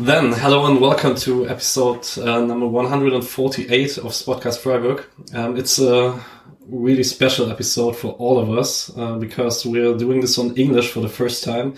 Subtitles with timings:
[0.00, 5.04] Then, hello and welcome to episode uh, number 148 of Spotcast Freiburg.
[5.34, 6.24] Um, it's a
[6.68, 11.00] really special episode for all of us uh, because we're doing this on English for
[11.00, 11.74] the first time.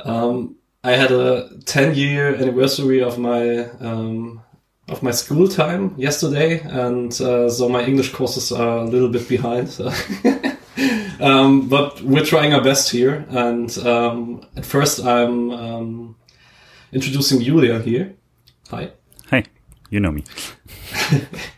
[0.00, 4.42] Um, I had a 10 year anniversary of my um,
[4.88, 9.26] of my school time yesterday, and uh, so my English courses are a little bit
[9.26, 9.68] behind.
[11.20, 16.16] um, but we're trying our best here, and um, at first I'm um,
[16.92, 18.14] introducing Julia here.
[18.68, 18.92] Hi.
[19.30, 19.44] Hey,
[19.88, 20.24] you know me.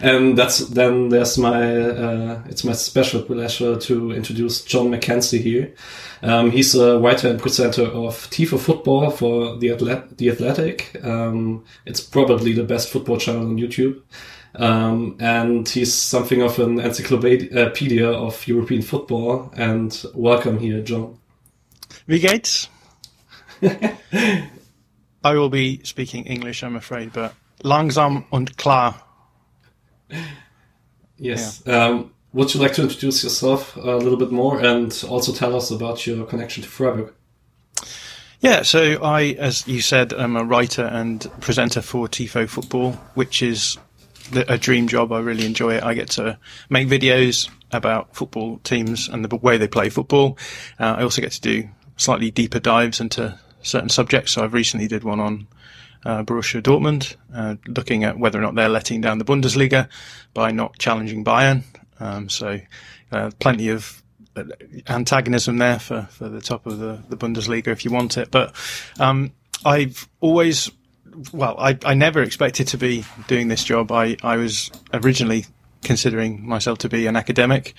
[0.00, 5.74] and that's then there's my uh, it's my special pleasure to introduce John McKenzie here.
[6.22, 10.96] Um, he's a writer and presenter of Tifo Football for the Athlet- the Athletic.
[11.04, 14.00] Um, it's probably the best football channel on YouTube.
[14.56, 19.52] Um, and he's something of an encyclopedia of European football.
[19.56, 21.18] And welcome here, John.
[22.06, 22.68] Wie geht's?
[23.62, 29.03] I will be speaking English, I'm afraid, but langsam und klar.
[31.16, 31.66] Yes.
[31.68, 35.70] Um, would you like to introduce yourself a little bit more and also tell us
[35.70, 37.12] about your connection to Freiburg?
[38.40, 43.42] Yeah, so I, as you said, I'm a writer and presenter for Tifo Football, which
[43.42, 43.78] is
[44.34, 45.12] a dream job.
[45.12, 45.84] I really enjoy it.
[45.84, 50.36] I get to make videos about football teams and the way they play football.
[50.78, 54.32] Uh, I also get to do slightly deeper dives into certain subjects.
[54.32, 55.46] So I've recently did one on
[56.04, 59.88] uh, Borussia Dortmund, uh, looking at whether or not they're letting down the Bundesliga
[60.32, 61.64] by not challenging Bayern.
[62.00, 62.60] Um, so
[63.12, 64.02] uh, plenty of
[64.88, 68.30] antagonism there for, for the top of the, the Bundesliga if you want it.
[68.30, 68.54] But
[68.98, 69.32] um,
[69.64, 70.70] I've always,
[71.32, 73.92] well, I, I never expected to be doing this job.
[73.92, 75.46] I, I was originally
[75.84, 77.74] considering myself to be an academic.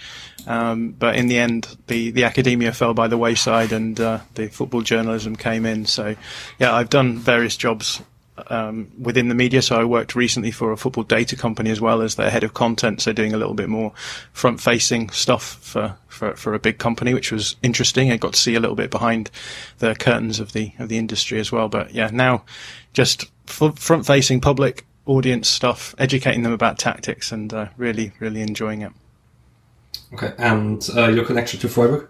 [0.48, 4.48] Um, but in the end, the, the academia fell by the wayside and uh, the
[4.48, 5.86] football journalism came in.
[5.86, 6.16] So,
[6.60, 8.02] yeah, I've done various jobs
[8.48, 9.62] um, within the media.
[9.62, 12.54] So I worked recently for a football data company as well as their head of
[12.54, 13.02] content.
[13.02, 13.94] So doing a little bit more
[14.34, 18.12] front facing stuff for, for, for a big company, which was interesting.
[18.12, 19.32] I got to see a little bit behind
[19.80, 21.70] the curtains of the, of the industry as well.
[21.70, 22.44] But yeah, now
[22.94, 28.82] just front facing public audience stuff, educating them about tactics, and uh, really, really enjoying
[28.82, 28.92] it.
[30.14, 32.10] Okay, and uh, your connection to Freiburg?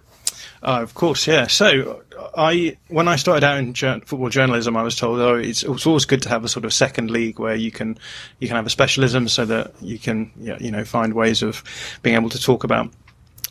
[0.63, 1.47] Uh, of course, yeah.
[1.47, 2.01] So
[2.35, 5.85] I, when I started out in jur- football journalism, I was told, oh, it's, it's,
[5.85, 7.97] always good to have a sort of second league where you can
[8.39, 11.63] you can have a specialism so that you can you know find ways of
[12.01, 12.91] being able to talk about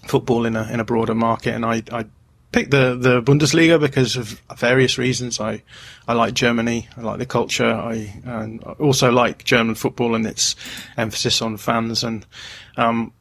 [0.07, 1.55] football in a in a broader market.
[1.55, 2.07] And I, I
[2.55, 5.41] picked the, the Bundesliga because of various reasons.
[5.41, 5.63] I,
[6.07, 6.89] I like Germany.
[6.97, 7.67] I like the culture.
[7.67, 10.55] I, I also like German football and its
[10.97, 12.05] emphasis on fans.
[12.05, 12.25] And
[12.77, 13.13] um,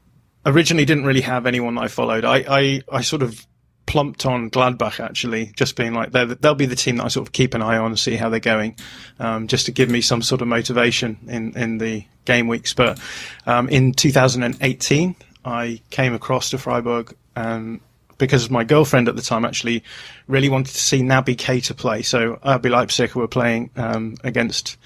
[0.46, 2.26] originally didn't really have anyone I followed.
[2.26, 3.44] I, I, I sort of
[3.86, 7.34] plumped on Gladbach actually, just being like they'll be the team that I sort of
[7.34, 8.76] keep an eye on and see how they're going,
[9.20, 12.74] um, just to give me some sort of motivation in in the game weeks.
[12.74, 13.00] But
[13.46, 17.80] um, in 2018, I came across to Freiburg and
[18.18, 19.84] because my girlfriend at the time actually
[20.28, 22.02] really wanted to see Naby Keita play.
[22.04, 24.78] So RB Leipzig were playing um, against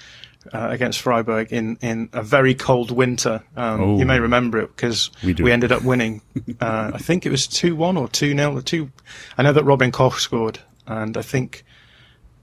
[0.52, 3.42] uh, against Freiburg in, in a very cold winter.
[3.56, 6.22] Um, oh, you may remember it because we, we, ended up winning.
[6.60, 8.90] uh, I think it was two one or two 0 or two.
[9.36, 11.64] I know that Robin Koch scored, and I think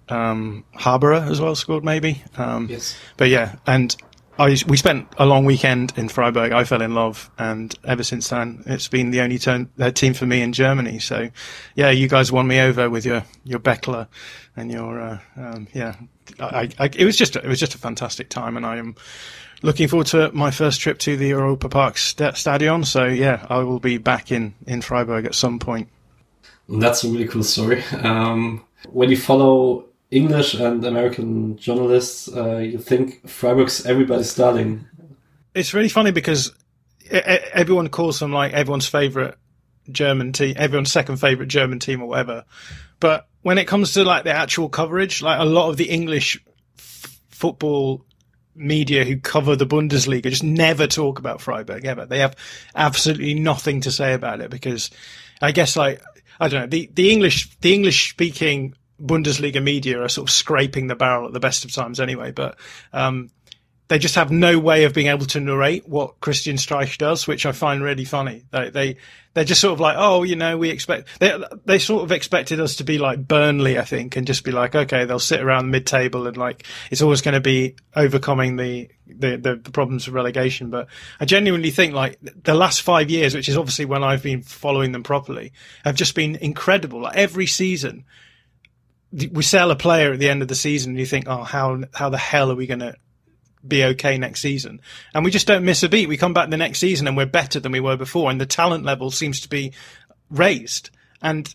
[0.09, 2.23] um, Haberer as well scored maybe.
[2.37, 2.97] Um, yes.
[3.17, 3.95] But yeah, and
[4.37, 6.51] I, we spent a long weekend in Freiburg.
[6.51, 10.13] I fell in love, and ever since then, it's been the only turn, uh, team
[10.13, 10.99] for me in Germany.
[10.99, 11.29] So,
[11.75, 14.07] yeah, you guys won me over with your your Beckler
[14.55, 15.95] and your uh, um, yeah.
[16.39, 18.95] I, I, it was just it was just a fantastic time, and I am
[19.61, 22.83] looking forward to my first trip to the Europa Park st- Stadion.
[22.83, 25.87] So, yeah, I will be back in in Freiburg at some point.
[26.67, 27.83] That's a really cool story.
[28.01, 34.87] Um, when you follow English and American journalists, uh, you think Freiburg's everybody's darling.
[35.53, 36.53] It's really funny because
[37.09, 39.37] everyone calls them like everyone's favorite
[39.89, 42.45] German team, everyone's second favorite German team or whatever.
[42.99, 46.43] But when it comes to like the actual coverage, like a lot of the English
[46.77, 48.05] f- football
[48.55, 52.05] media who cover the Bundesliga just never talk about Freiburg ever.
[52.05, 52.35] They have
[52.73, 54.89] absolutely nothing to say about it because
[55.41, 56.01] I guess like
[56.39, 60.87] I don't know the the English the English speaking Bundesliga media are sort of scraping
[60.87, 62.31] the barrel at the best of times anyway.
[62.31, 62.57] But
[62.93, 63.29] um,
[63.87, 67.45] they just have no way of being able to narrate what Christian Streich does, which
[67.45, 68.43] I find really funny.
[68.49, 68.97] They, they,
[69.35, 72.59] they're just sort of like, oh, you know, we expect, they, they sort of expected
[72.59, 75.69] us to be like Burnley, I think, and just be like, okay, they'll sit around
[75.69, 80.07] mid table and like, it's always going to be overcoming the, the, the, the, problems
[80.07, 80.71] of relegation.
[80.71, 80.87] But
[81.19, 84.93] I genuinely think like the last five years, which is obviously when I've been following
[84.93, 85.53] them properly,
[85.83, 87.01] have just been incredible.
[87.01, 88.05] Like every season,
[89.31, 91.83] we sell a player at the end of the season and you think, oh, how,
[91.93, 92.95] how the hell are we going to
[93.67, 94.81] be okay next season.
[95.13, 96.09] And we just don't miss a beat.
[96.09, 98.45] We come back the next season and we're better than we were before, and the
[98.45, 99.73] talent level seems to be
[100.29, 100.89] raised.
[101.21, 101.53] And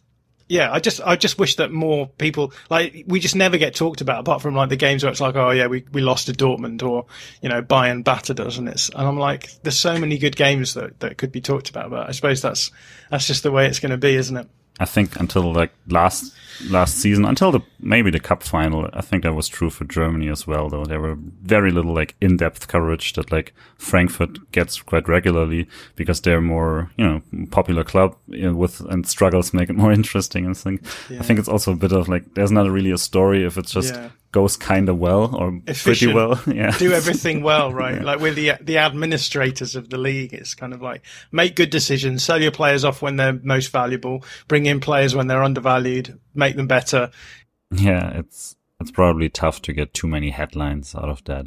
[0.49, 4.01] yeah, I just I just wish that more people like we just never get talked
[4.01, 6.33] about apart from like the games where it's like oh yeah we, we lost to
[6.33, 7.07] Dortmund or
[7.41, 10.75] you know Bayern battered us and it's and I'm like there's so many good games
[10.75, 12.73] that that could be talked about but I suppose that's
[13.13, 14.49] that's just the way it's going to be isn't it?
[14.81, 16.35] I think until like last
[16.71, 20.29] last season, until the maybe the cup final, I think that was true for Germany
[20.29, 20.71] as well.
[20.71, 25.69] Though there were very little like in depth coverage that like Frankfurt gets quite regularly
[25.97, 29.93] because they're more you know popular club you know, with and struggles make it more
[30.01, 30.47] interesting.
[30.47, 31.21] And think yeah.
[31.21, 33.73] I think it's also a bit of like there's not really a story if it's
[33.73, 35.83] just yeah goes kind of well or Efficient.
[35.83, 36.41] pretty well.
[36.47, 36.77] Yeah.
[36.77, 37.97] Do everything well, right?
[37.97, 38.03] yeah.
[38.05, 42.23] Like with the the administrators of the league, it's kind of like make good decisions,
[42.25, 46.57] sell your players off when they're most valuable, bring in players when they're undervalued, make
[46.57, 47.11] them better.
[47.71, 51.47] Yeah, it's it's probably tough to get too many headlines out of that.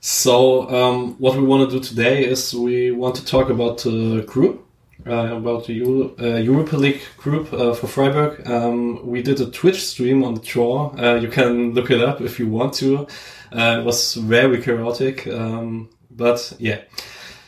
[0.00, 4.24] So, um, what we want to do today is we want to talk about the
[4.26, 4.66] group
[5.06, 8.46] uh, about the Euro uh, Europa League group uh, for Freiburg.
[8.48, 10.94] Um, we did a Twitch stream on the draw.
[10.96, 13.06] Uh, you can look it up if you want to.
[13.52, 16.82] Uh, it was very chaotic, um, but yeah.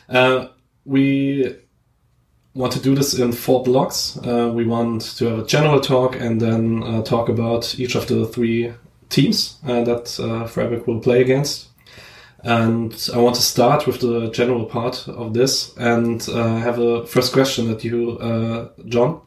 [0.09, 0.47] Uh,
[0.85, 1.55] we
[2.53, 4.17] want to do this in four blocks.
[4.23, 8.71] we want to have a general talk and then talk about each of the three
[9.09, 10.07] teams that
[10.49, 11.69] Freiburg will play against.
[12.45, 17.03] And I want to start with the general part of this and uh, have a
[17.07, 19.21] first question at you, uh, John.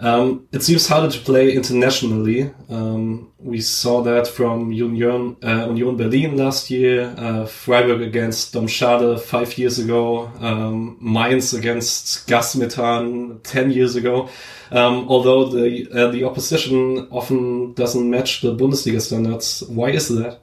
[0.00, 2.52] Um, it seems harder to play internationally.
[2.68, 9.20] Um, we saw that from Union, uh, Union Berlin last year, uh, Freiburg against Domžale
[9.20, 14.28] five years ago, um, Mainz against Gaz Metan ten years ago.
[14.72, 20.40] Um, although the uh, the opposition often doesn't match the Bundesliga standards, why is that?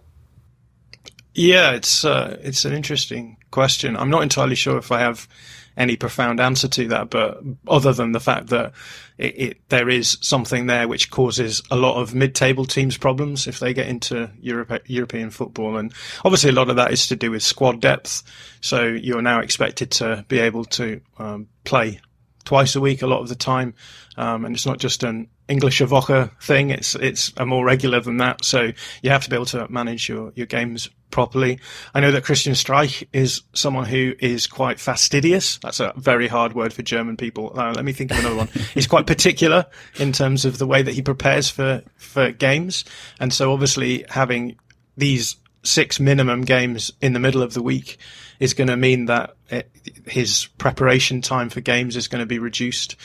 [1.34, 3.98] Yeah, it's uh, it's an interesting question.
[3.98, 5.28] I'm not entirely sure if I have
[5.76, 8.74] any profound answer to that, but other than the fact that
[9.18, 13.60] it, it, there is something there which causes a lot of mid-table teams problems if
[13.60, 15.92] they get into Europe, European football, and
[16.24, 18.22] obviously a lot of that is to do with squad depth.
[18.62, 22.00] So you're now expected to be able to um, play
[22.45, 23.74] twice a week a lot of the time,
[24.18, 26.69] um, and it's not just an English Woche thing.
[26.69, 28.45] It's it's a more regular than that.
[28.45, 31.60] So you have to be able to manage your your games properly.
[31.94, 35.60] I know that Christian Streich is someone who is quite fastidious.
[35.60, 37.57] That's a very hard word for German people.
[37.57, 38.48] Uh, let me think of another one.
[38.74, 39.68] He's quite particular
[40.00, 42.84] in terms of the way that he prepares for, for games.
[43.19, 44.57] And so obviously having
[44.98, 47.98] these six minimum games in the middle of the week
[48.40, 49.70] is going to mean that it,
[50.06, 52.96] his preparation time for games is going to be reduced.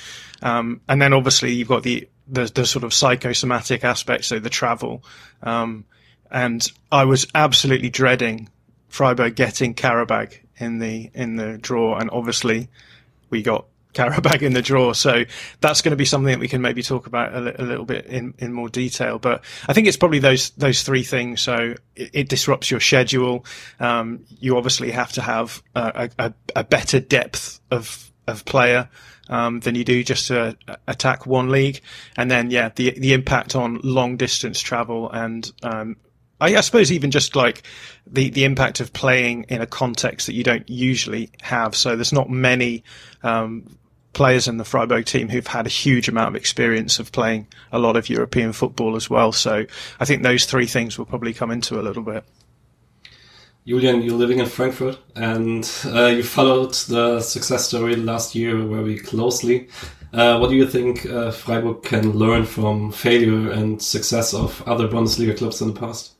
[0.42, 4.50] Um, and then obviously you've got the, the, the sort of psychosomatic aspect, so the
[4.50, 5.04] travel.
[5.42, 5.84] Um,
[6.30, 8.48] and I was absolutely dreading
[8.88, 12.68] Freiburg getting Karabag in the in the draw, and obviously
[13.30, 13.66] we got
[13.98, 14.92] Qarabag in the draw.
[14.92, 15.24] So
[15.60, 17.84] that's going to be something that we can maybe talk about a, li- a, little
[17.84, 19.18] bit in, in more detail.
[19.18, 21.40] But I think it's probably those those three things.
[21.40, 23.44] So it, it disrupts your schedule.
[23.80, 28.88] Um, you obviously have to have a, a, a better depth of of player.
[29.30, 31.82] Um, than you do just to attack one league,
[32.16, 35.96] and then yeah, the the impact on long distance travel and um,
[36.40, 37.62] I, I, suppose even just like
[38.06, 41.74] the, the impact of playing in a context that you don't usually have.
[41.74, 42.84] So there's not many
[43.22, 43.76] um,
[44.12, 47.78] players in the Freiburg team who've had a huge amount of experience of playing a
[47.78, 49.32] lot of European football as well.
[49.32, 49.66] So
[50.00, 52.24] I think those three things will probably come into a little bit.
[53.66, 58.98] Julian, you're living in Frankfurt and uh, you followed the success story last year very
[58.98, 59.68] closely.
[60.12, 64.88] Uh, what do you think uh, Freiburg can learn from failure and success of other
[64.88, 66.12] Bundesliga clubs in the past?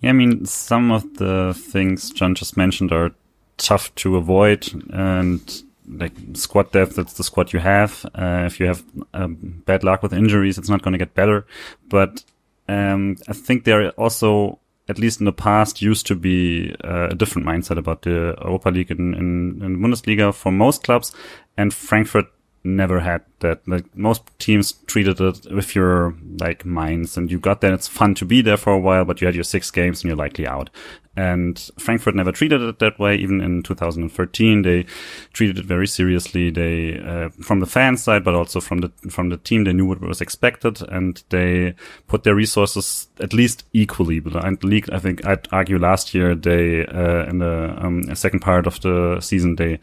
[0.00, 3.12] Yeah, I mean, some of the things John just mentioned are
[3.58, 8.04] tough to avoid and like squad depth, that's the squad you have.
[8.14, 8.84] Uh, if you have
[9.14, 11.46] um, bad luck with injuries, it's not going to get better.
[11.88, 12.24] But
[12.68, 14.58] um, I think there also,
[14.88, 18.70] at least in the past, used to be uh, a different mindset about the Europa
[18.70, 21.12] League in, in, in Bundesliga for most clubs.
[21.56, 22.26] And Frankfurt
[22.64, 23.66] never had that.
[23.66, 27.74] Like most teams treated it with your like minds and you got there.
[27.74, 30.08] It's fun to be there for a while, but you had your six games and
[30.08, 30.70] you're likely out.
[31.14, 33.16] And Frankfurt never treated it that way.
[33.16, 34.86] Even in 2013, they
[35.34, 36.50] treated it very seriously.
[36.50, 39.84] They, uh, from the fan side, but also from the, from the team, they knew
[39.84, 41.74] what was expected and they
[42.06, 44.20] put their resources at least equally.
[44.20, 48.40] But and league, I think I'd argue last year they, uh, in the um, second
[48.40, 49.80] part of the season, they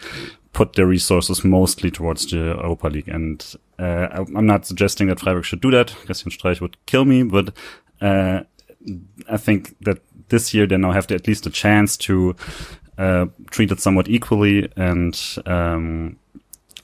[0.53, 3.07] put their resources mostly towards the Europa League.
[3.07, 5.89] And uh, I'm not suggesting that Freiburg should do that.
[6.05, 7.53] Christian Streich would kill me, but
[8.01, 8.41] uh,
[9.29, 12.36] I think that this year they now have at least a chance to
[12.98, 16.17] uh, treat it somewhat equally and um,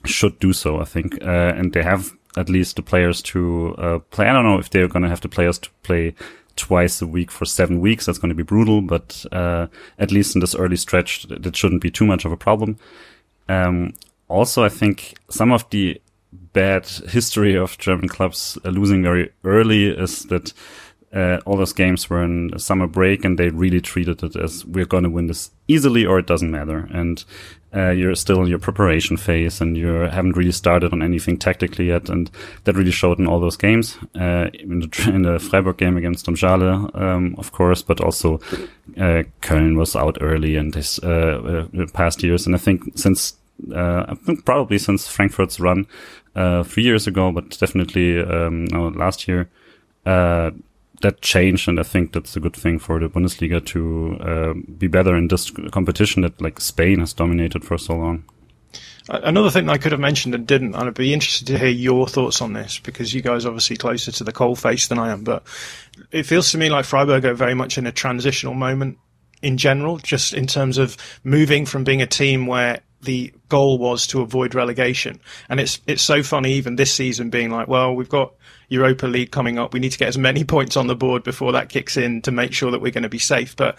[0.04, 0.80] should do so.
[0.80, 4.26] I think, uh, and they have at least the players to uh, play.
[4.26, 6.14] I don't know if they're going to have the players to play
[6.56, 8.06] twice a week for seven weeks.
[8.06, 9.66] That's going to be brutal, but uh,
[9.98, 12.78] at least in this early stretch, that shouldn't be too much of a problem.
[13.48, 13.94] Um,
[14.28, 16.00] also, I think some of the
[16.32, 20.52] bad history of German clubs losing very early is that
[21.16, 24.84] uh, all those games were in summer break and they really treated it as we're
[24.84, 26.88] going to win this easily or it doesn't matter.
[26.92, 27.24] And
[27.74, 31.86] uh, you're still in your preparation phase and you haven't really started on anything tactically
[31.86, 32.10] yet.
[32.10, 32.30] And
[32.64, 36.26] that really showed in all those games, uh, in, the, in the Freiburg game against
[36.26, 38.34] Domžale, um, of course, but also
[38.98, 42.44] uh, Köln was out early in this uh, uh, past years.
[42.44, 43.36] And I think since
[43.74, 45.86] I think probably since Frankfurt's run
[46.64, 49.48] three years ago, but definitely um, no, last year,
[51.02, 54.86] that changed, and I think that's a good thing for the Bundesliga to uh, be
[54.86, 58.24] better in this competition that like Spain has dominated for so long.
[59.08, 62.08] Another thing I could have mentioned and didn't, and I'd be interested to hear your
[62.08, 65.12] thoughts on this because you guys are obviously closer to the coal face than I
[65.12, 65.44] am, but
[66.10, 68.98] it feels to me like Freiburg are very much in a transitional moment
[69.42, 74.08] in general, just in terms of moving from being a team where the goal was
[74.08, 75.20] to avoid relegation.
[75.48, 78.34] And it's it's so funny even this season being like, well, we've got
[78.68, 79.72] Europa League coming up.
[79.72, 82.32] We need to get as many points on the board before that kicks in to
[82.32, 83.56] make sure that we're going to be safe.
[83.56, 83.78] But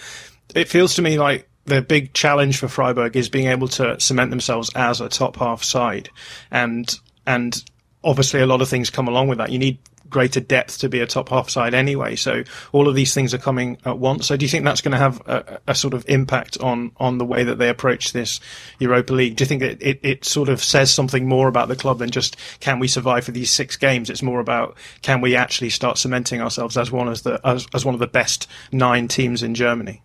[0.55, 4.29] it feels to me like the big challenge for Freiburg is being able to cement
[4.29, 6.09] themselves as a top half side.
[6.49, 6.93] And,
[7.25, 7.61] and
[8.03, 9.51] obviously a lot of things come along with that.
[9.51, 9.79] You need
[10.09, 12.15] greater depth to be a top half side anyway.
[12.15, 14.27] So all of these things are coming at once.
[14.27, 17.17] So do you think that's going to have a, a, sort of impact on on
[17.17, 18.39] the way that they approach this
[18.79, 19.35] Europa League?
[19.35, 22.09] Do you think that it, it sort of says something more about the club than
[22.09, 24.09] just can we survive for these six games?
[24.09, 27.85] It's more about can we actually start cementing ourselves as one as the as, as
[27.85, 30.01] one of the best nine teams in Germany?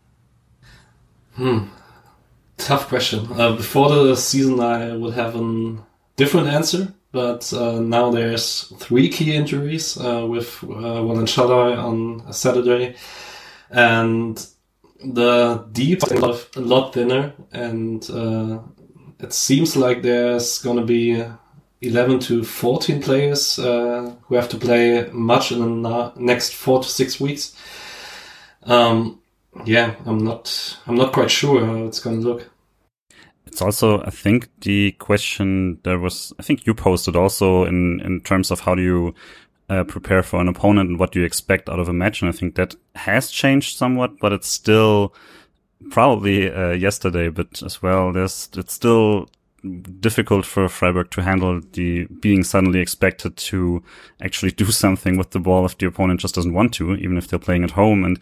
[1.35, 1.67] Hmm.
[2.59, 3.27] Tough question.
[3.33, 5.77] Uh, before the season, I would have a
[6.17, 11.77] different answer but uh, now there's three key injuries uh, with uh, one in Shalai
[11.77, 12.97] on Saturday,
[13.71, 14.45] and
[15.05, 18.61] the deep is a lot thinner, and uh,
[19.21, 21.23] it seems like there's going to be
[21.83, 26.89] 11 to 14 players uh, who have to play much in the next four to
[26.89, 27.57] six weeks.
[28.63, 29.21] Um,
[29.65, 32.52] yeah, I'm not I'm not quite sure how it's going to look.
[33.53, 38.23] It's also, I think, the question there was, I think you posted also in, in
[38.23, 39.15] terms of how do you
[39.69, 42.23] uh, prepare for an opponent and what do you expect out of a match.
[42.23, 45.15] And I think that has changed somewhat, but it's still
[45.91, 49.29] probably uh, yesterday, but as well, there's, it's still
[50.01, 53.83] difficult for Freiburg to handle the being suddenly expected to
[54.23, 57.29] actually do something with the ball if the opponent just doesn't want to, even if
[57.29, 58.03] they're playing at home.
[58.03, 58.19] And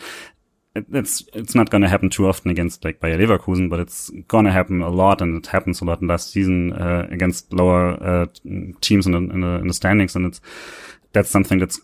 [0.74, 4.44] it's it's not going to happen too often against like Bayer Leverkusen, but it's going
[4.44, 7.92] to happen a lot, and it happens a lot in last season uh, against lower
[8.02, 8.26] uh,
[8.80, 10.40] teams in the, in the, in the standings, and it's
[11.12, 11.80] that's something that's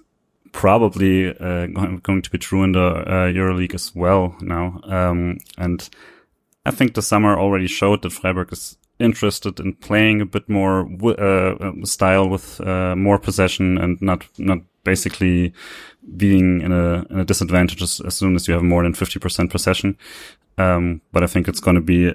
[0.53, 1.67] probably uh,
[2.03, 4.81] going to be true in the uh, EuroLeague as well now.
[4.85, 5.89] Um, and
[6.65, 10.89] I think the summer already showed that Freiburg is interested in playing a bit more
[11.19, 15.53] uh, style with uh, more possession and not not basically
[16.17, 19.51] being in a, in a disadvantage as, as, soon as you have more than 50%
[19.51, 19.97] possession.
[20.59, 22.15] Um, but I think it's going to be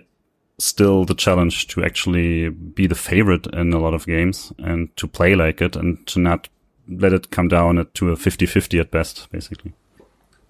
[0.59, 5.07] still the challenge to actually be the favorite in a lot of games and to
[5.07, 6.47] play like it and to not
[6.87, 9.73] let it come down to a 50-50 at best, basically.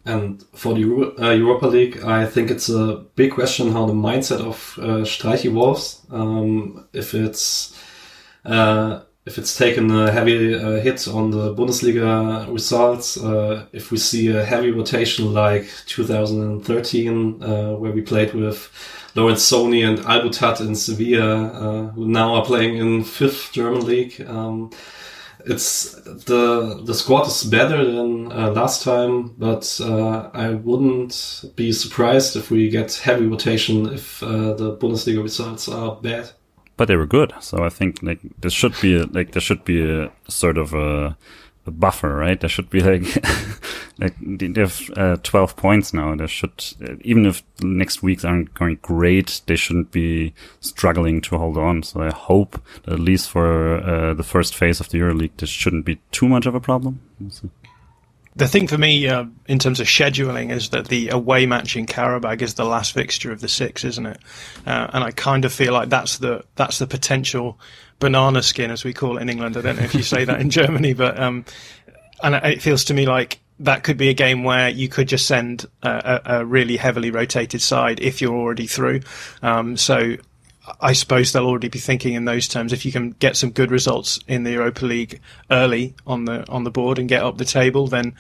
[0.06, 3.94] And for the Euro uh, Europa League, I think it's a big question how the
[3.94, 6.02] mindset of uh, Streich evolves.
[6.10, 7.80] Um, if it's
[8.46, 13.98] uh, if it's taken a heavy uh, hit on the Bundesliga results, uh, if we
[13.98, 18.72] see a heavy rotation like 2013, uh, where we played with
[19.14, 24.20] Lorenzoni and Albutat in Sevilla, uh, who now are playing in fifth German league.
[24.28, 24.72] Um,
[25.44, 31.72] it's the the squad is better than uh, last time, but uh, I wouldn't be
[31.72, 36.32] surprised if we get heavy rotation if the Bundesliga results are bad
[36.82, 37.32] but they were good.
[37.42, 40.74] So I think like there should be a, like there should be a sort of
[40.74, 41.16] a,
[41.68, 42.40] a buffer, right?
[42.40, 43.04] There should be like
[44.00, 46.16] like they have uh, 12 points now.
[46.16, 46.64] There should
[47.02, 51.84] even if next weeks aren't going great, they shouldn't be struggling to hold on.
[51.84, 55.86] So I hope at least for uh, the first phase of the EuroLeague, this shouldn't
[55.86, 57.00] be too much of a problem.
[58.36, 61.86] The thing for me, uh, in terms of scheduling, is that the away match in
[61.86, 64.20] Qarabag is the last fixture of the six, isn't it?
[64.66, 67.60] Uh, and I kind of feel like that's the that's the potential
[68.00, 69.58] banana skin, as we call it in England.
[69.58, 71.44] I don't know if you say that in Germany, but um,
[72.24, 75.28] and it feels to me like that could be a game where you could just
[75.28, 79.02] send a, a really heavily rotated side if you're already through.
[79.44, 80.16] Um, so
[80.80, 82.72] I suppose they'll already be thinking in those terms.
[82.72, 86.64] If you can get some good results in the Europa League early on the on
[86.64, 88.16] the board and get up the table, then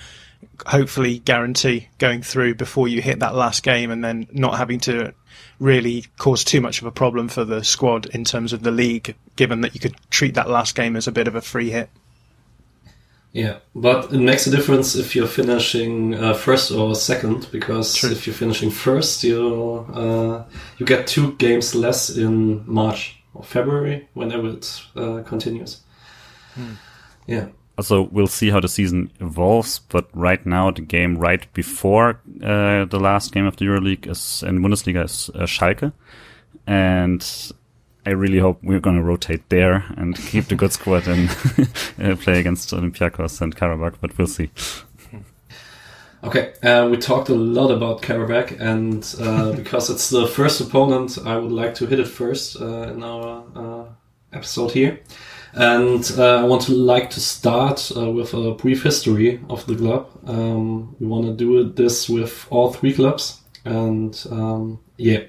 [0.65, 5.13] hopefully guarantee going through before you hit that last game, and then not having to
[5.60, 9.15] really cause too much of a problem for the squad in terms of the league,
[9.36, 11.89] given that you could treat that last game as a bit of a free hit.
[13.33, 18.11] Yeah, but it makes a difference if you're finishing uh, first or second, because True.
[18.11, 20.43] if you're finishing first, you uh,
[20.77, 25.79] you get two games less in March or February, whenever it uh, continues.
[26.55, 26.73] Hmm.
[27.25, 27.47] Yeah.
[27.77, 32.83] Also, we'll see how the season evolves, but right now, the game right before uh,
[32.83, 35.93] the last game of the EuroLeague is in Bundesliga is uh, Schalke,
[36.67, 37.25] and
[38.05, 41.29] I really hope we're going to rotate there and keep the good squad and
[42.01, 44.50] uh, play against Olympiacos and Karabakh, but we'll see.
[46.24, 51.17] Okay, uh, we talked a lot about Karabakh, and uh, because it's the first opponent,
[51.25, 53.86] I would like to hit it first uh, in our uh,
[54.31, 55.00] episode here.
[55.53, 60.12] And uh, I want to like to start with a brief history of the club.
[60.27, 65.24] Um, we want to do this with all three clubs, and um, yeah.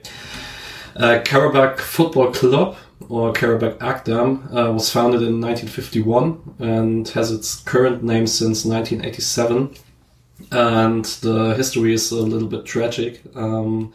[0.96, 2.76] Uh, Qarabag Football Club,
[3.08, 9.74] or Karabakh Agdam, uh, was founded in 1951 and has its current name since 1987.
[10.50, 13.22] And the history is a little bit tragic.
[13.34, 13.92] Um,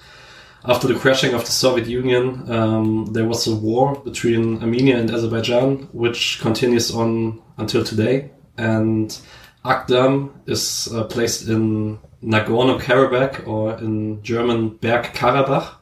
[0.65, 5.09] after the crashing of the Soviet Union, um, there was a war between Armenia and
[5.11, 8.31] Azerbaijan, which continues on until today.
[8.57, 9.17] And
[9.63, 15.75] Agdam is uh, placed in Nagorno-Karabakh, or in German Berg Bergkarabakh,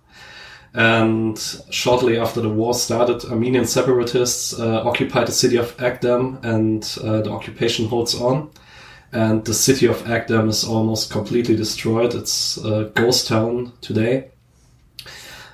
[0.76, 6.84] and shortly after the war started, Armenian separatists uh, occupied the city of Agdam, and
[7.02, 8.52] uh, the occupation holds on.
[9.14, 12.14] And the city of Agdam is almost completely destroyed.
[12.14, 14.32] It's a ghost town today.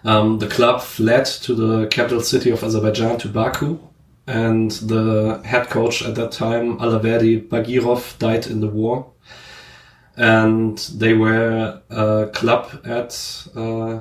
[0.04, 3.78] Um, the club fled to the capital city of Azerbaijan, to Baku,
[4.26, 9.12] and the head coach at that time, Allahverdi Bagirov, died in the war.
[10.18, 14.00] And they were a club at uh,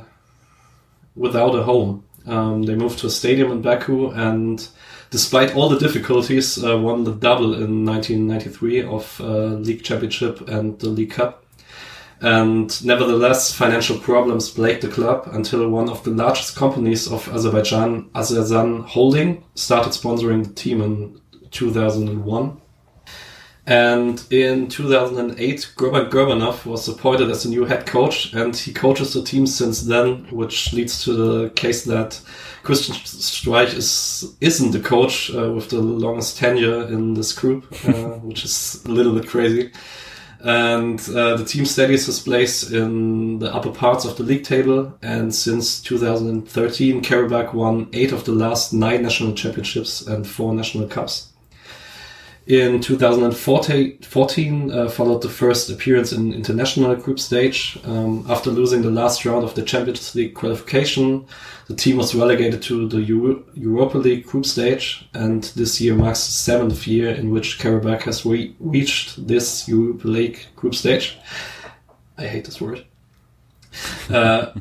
[1.15, 2.05] without a home.
[2.27, 4.67] Um, they moved to a stadium in Baku and
[5.11, 9.25] despite all the difficulties, uh, won the double in 1993 of uh,
[9.57, 11.45] League Championship and the League Cup.
[12.23, 18.11] And nevertheless, financial problems plagued the club until one of the largest companies of Azerbaijan,
[18.15, 21.21] Azersun Holding, started sponsoring the team in
[21.51, 22.61] 2001.
[23.71, 29.15] And in 2008, Gurban Gurbanov was appointed as the new head coach, and he coaches
[29.15, 32.21] the team since then, which leads to the case that
[32.65, 37.93] Christian Streich is isn't the coach uh, with the longest tenure in this group, uh,
[38.27, 39.71] which is a little bit crazy.
[40.41, 44.99] And uh, the team steadies his place in the upper parts of the league table,
[45.01, 50.89] and since 2013, Qarabag won eight of the last nine national championships and four national
[50.89, 51.30] cups.
[52.47, 57.79] In 2014, uh, followed the first appearance in international group stage.
[57.85, 61.27] Um, after losing the last round of the Champions League qualification,
[61.69, 66.27] the team was relegated to the Euro Europa League group stage, and this year marks
[66.27, 71.19] the seventh year in which Qarabag has re reached this Europa League group stage.
[72.19, 72.85] I hate this word.
[74.09, 74.53] Uh,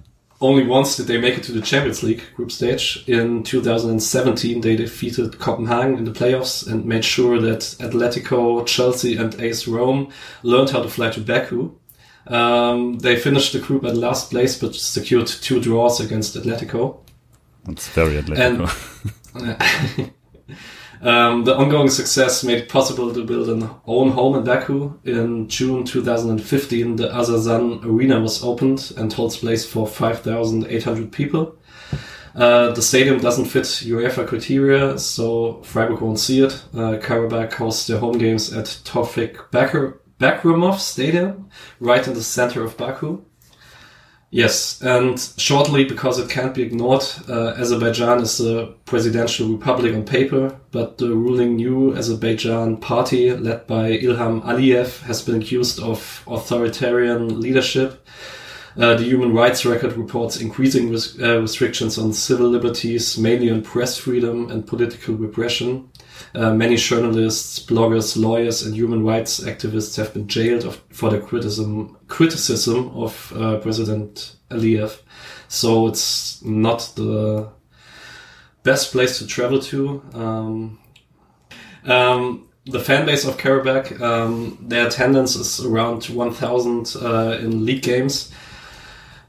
[0.41, 3.03] only once did they make it to the Champions League group stage.
[3.07, 9.35] In 2017, they defeated Copenhagen in the playoffs and made sure that Atletico, Chelsea, and
[9.41, 10.11] AS Rome
[10.43, 11.75] learned how to fly to Baku.
[12.27, 16.99] Um, they finished the group at last place, but secured two draws against Atletico.
[17.65, 18.69] That's very Atletico.
[19.35, 20.13] And,
[21.01, 24.99] Um, the ongoing success made it possible to build an own home in Baku.
[25.05, 31.55] In June 2015, the Azersun Arena was opened and holds place for 5,800 people.
[32.35, 36.53] Uh, the stadium doesn't fit UEFA criteria, so Freiburg won't see it.
[36.73, 39.49] Uh, Qarabag hosts their home games at Tofik
[40.19, 43.23] Bahramov Stadium, right in the center of Baku.
[44.31, 50.05] Yes, and shortly, because it can't be ignored, uh, Azerbaijan is a presidential republic on
[50.05, 56.23] paper, but the ruling new Azerbaijan party, led by Ilham Aliyev, has been accused of
[56.27, 58.07] authoritarian leadership.
[58.77, 63.63] Uh, the human rights record reports increasing res- uh, restrictions on civil liberties, mainly on
[63.63, 65.89] press freedom and political repression.
[66.35, 71.21] Uh, many journalists, bloggers, lawyers, and human rights activists have been jailed of, for their
[71.21, 74.99] criticism criticism of uh, President Aliyev.
[75.47, 77.49] So it's not the
[78.63, 80.03] best place to travel to.
[80.13, 80.79] Um,
[81.85, 87.81] um, the fan base of Karabakh, um, their attendance is around 1,000 uh, in league
[87.81, 88.31] games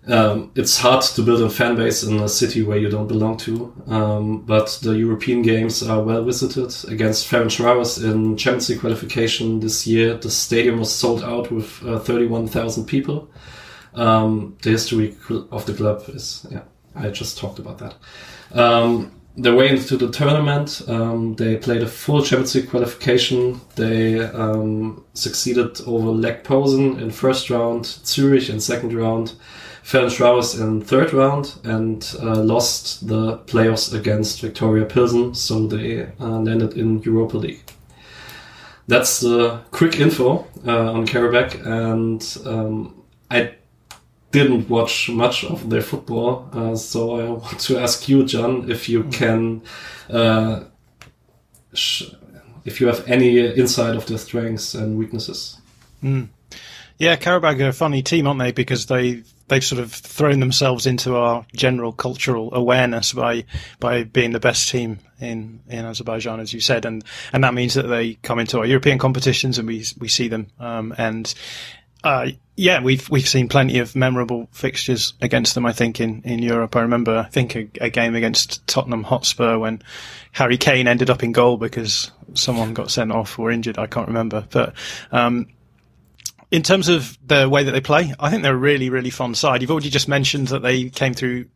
[0.06, 3.36] um, it's hard to build a fan base in a city where you don't belong
[3.38, 3.72] to.
[3.86, 6.74] Um, but the European games are well visited.
[6.90, 11.98] Against Ferencvaros in Champions League qualification this year, the stadium was sold out with uh,
[11.98, 13.30] 31,000 people.
[13.94, 15.16] Um, the history
[15.50, 16.62] of the club is, yeah,
[16.94, 17.94] I just talked about that.
[18.52, 23.60] Um, their way into the tournament, um, they played a full Champions League qualification.
[23.76, 29.34] They um, succeeded over Lech Posen in first round, Zurich in second round.
[29.90, 36.38] Ferencvaros in third round and uh, lost the playoffs against Viktoria Pilsen, so they uh,
[36.38, 37.60] landed in Europa League.
[38.86, 43.56] That's the quick info uh, on Karabakh, and um, I
[44.30, 48.88] didn't watch much of their football, uh, so I want to ask you, John, if
[48.88, 49.62] you can,
[50.08, 50.66] uh,
[51.72, 55.58] if you have any insight of their strengths and weaknesses.
[56.00, 56.28] Mm.
[56.96, 58.52] Yeah, Karabakh are a funny team, aren't they?
[58.52, 63.44] Because they they've sort of thrown themselves into our general cultural awareness by
[63.78, 67.74] by being the best team in in Azerbaijan, as you said, and and that means
[67.74, 70.46] that they come into our European competitions and we we see them.
[70.58, 71.32] Um, and
[72.02, 75.66] uh, yeah, we've we've seen plenty of memorable fixtures against them.
[75.66, 79.58] I think in, in Europe, I remember I think a, a game against Tottenham Hotspur
[79.58, 79.82] when
[80.32, 83.78] Harry Kane ended up in goal because someone got sent off or injured.
[83.78, 84.74] I can't remember, but
[85.12, 85.48] um,
[86.50, 89.34] in terms of the way that they play, I think they're a really, really fun
[89.34, 89.62] side.
[89.62, 91.46] You've already just mentioned that they came through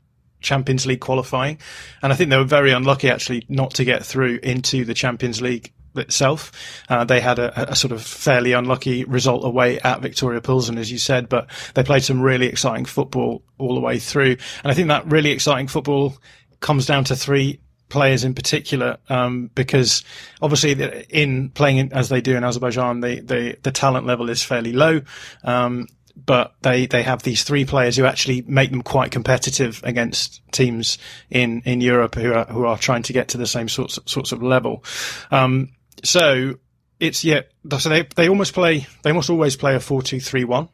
[0.40, 1.58] Champions League qualifying,
[2.02, 5.40] and I think they were very unlucky actually not to get through into the Champions
[5.42, 6.52] League itself.
[6.88, 10.90] Uh, they had a, a, sort of fairly unlucky result away at Viktoria Pilsen, as
[10.90, 14.36] you said, but they played some really exciting football all the way through.
[14.62, 16.16] And I think that really exciting football
[16.60, 20.04] comes down to three players in particular, um, because
[20.40, 20.72] obviously
[21.10, 25.02] in playing as they do in Azerbaijan, the, the, the talent level is fairly low.
[25.42, 30.40] Um, but they, they have these three players who actually make them quite competitive against
[30.52, 33.98] teams in, in Europe who are, who are trying to get to the same sorts,
[34.06, 34.84] sorts of level.
[35.30, 35.70] Um,
[36.04, 36.54] so
[37.00, 37.40] it's, yeah,
[37.78, 40.68] so they, they almost play, they almost always play a 4-2-3-1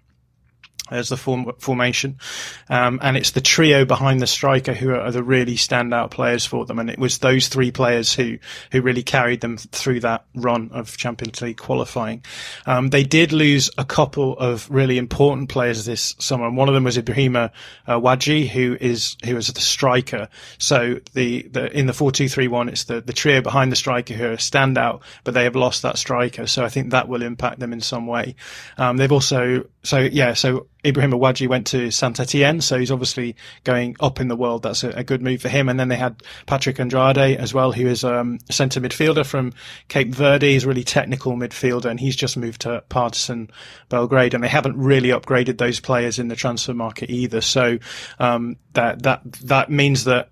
[0.91, 2.19] as the form, formation.
[2.69, 6.45] Um, and it's the trio behind the striker who are, are, the really standout players
[6.45, 6.79] for them.
[6.79, 8.39] And it was those three players who,
[8.73, 12.25] who really carried them through that run of Champions League qualifying.
[12.67, 16.47] Um, they did lose a couple of really important players this summer.
[16.47, 17.51] And one of them was Ibrahima
[17.87, 20.29] uh, Wadji, who is, who is the striker.
[20.59, 24.37] So the, the, in the 4-2-3-1, it's the, the trio behind the striker who are
[24.37, 26.47] standout, but they have lost that striker.
[26.47, 28.35] So I think that will impact them in some way.
[28.79, 33.37] Um, they've also, so yeah, so Ibrahima Wadji went to Saint Etienne, so he's obviously
[33.65, 34.63] going up in the world.
[34.63, 35.69] That's a, a, good move for him.
[35.69, 39.55] And then they had Patrick Andrade as well, who is um, centre midfielder from
[39.89, 40.53] Cape Verde.
[40.53, 43.51] He's a really technical midfielder, and he's just moved to Partizan
[43.89, 44.35] Belgrade.
[44.35, 47.41] And they haven't really upgraded those players in the transfer market either.
[47.41, 47.79] So
[48.19, 50.31] um, that that that means that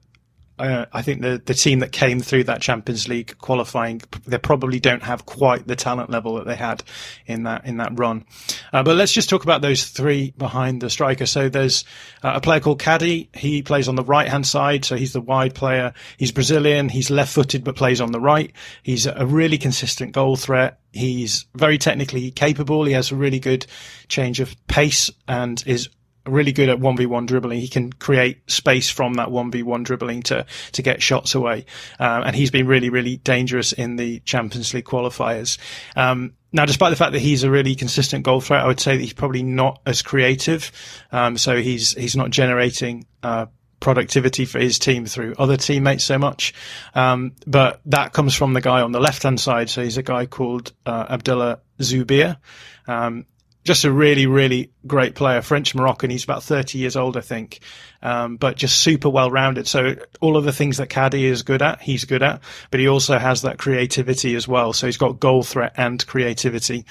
[0.59, 4.81] uh, I think the the team that came through that Champions League qualifying, they probably
[4.81, 6.83] don't have quite the talent level that they had
[7.27, 8.25] in that in that run.
[8.73, 11.27] Uh, but let's just talk about those three behind the striker.
[11.27, 11.85] So there's
[12.23, 13.31] uh, a player called Kady.
[13.35, 15.95] He plays on the right hand side, so he's the wide player.
[16.17, 16.89] He's Brazilian.
[16.89, 18.53] He's left footed but plays on the right.
[18.83, 20.81] He's a really consistent goal threat.
[20.93, 22.85] He's very technically capable.
[22.85, 23.67] He has a really good
[24.09, 25.91] change of pace and is
[26.31, 27.61] really good at 1v1 dribbling.
[27.61, 31.67] He can create space from that 1v1 dribbling to, to get shots away.
[31.99, 35.59] Um, and he's been really, really dangerous in the Champions League qualifiers.
[35.97, 38.97] Um, now, despite the fact that he's a really consistent goal threat, I would say
[38.97, 40.73] that he's probably not as creative.
[41.13, 43.47] Um, so he's, he's not generating, uh,
[43.81, 46.53] productivity for his team through other teammates so much.
[46.95, 49.71] Um, but that comes from the guy on the left hand side.
[49.71, 52.39] So he's a guy called, uh, Abdellah Zoubir.
[52.87, 53.27] Um,
[53.65, 55.43] just a really, really great player.
[55.43, 56.11] French Moroccan.
[56.11, 57.61] He's about 30 years old, I think.
[58.01, 59.67] Um, but just super well rounded.
[59.67, 62.87] So all of the things that Kady is good at, he's good at, but he
[62.89, 64.73] also has that creativity as well.
[64.73, 66.85] So he's got goal threat and creativity.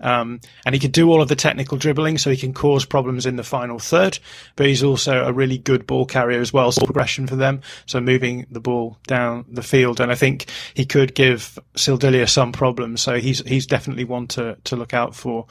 [0.00, 3.26] Um, and he can do all of the technical dribbling, so he can cause problems
[3.26, 4.18] in the final third,
[4.54, 6.70] but he's also a really good ball carrier as well.
[6.70, 7.62] So progression for them.
[7.86, 10.00] So moving the ball down the field.
[10.00, 13.00] And I think he could give Sildillia some problems.
[13.00, 15.46] So he's, he's definitely one to, to look out for.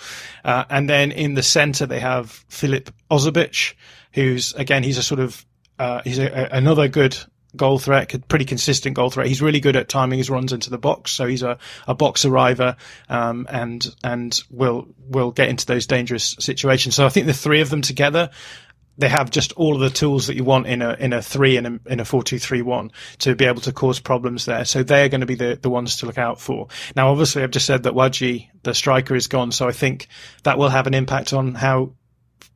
[0.45, 3.73] Uh, and then in the center, they have Filip Ozobić,
[4.13, 5.45] who's again he's a sort of
[5.79, 7.17] uh, he's a, a, another good
[7.55, 9.27] goal threat, pretty consistent goal threat.
[9.27, 12.25] He's really good at timing his runs into the box, so he's a, a box
[12.25, 12.77] arriver
[13.09, 16.95] um, and and will will get into those dangerous situations.
[16.95, 18.29] So I think the three of them together.
[18.97, 21.57] They have just all of the tools that you want in a in a three
[21.57, 24.65] in a in a four two three one to be able to cause problems there.
[24.65, 26.67] So they are going to be the, the ones to look out for.
[26.95, 30.07] Now, obviously, I've just said that Wadji, the striker, is gone, so I think
[30.43, 31.93] that will have an impact on how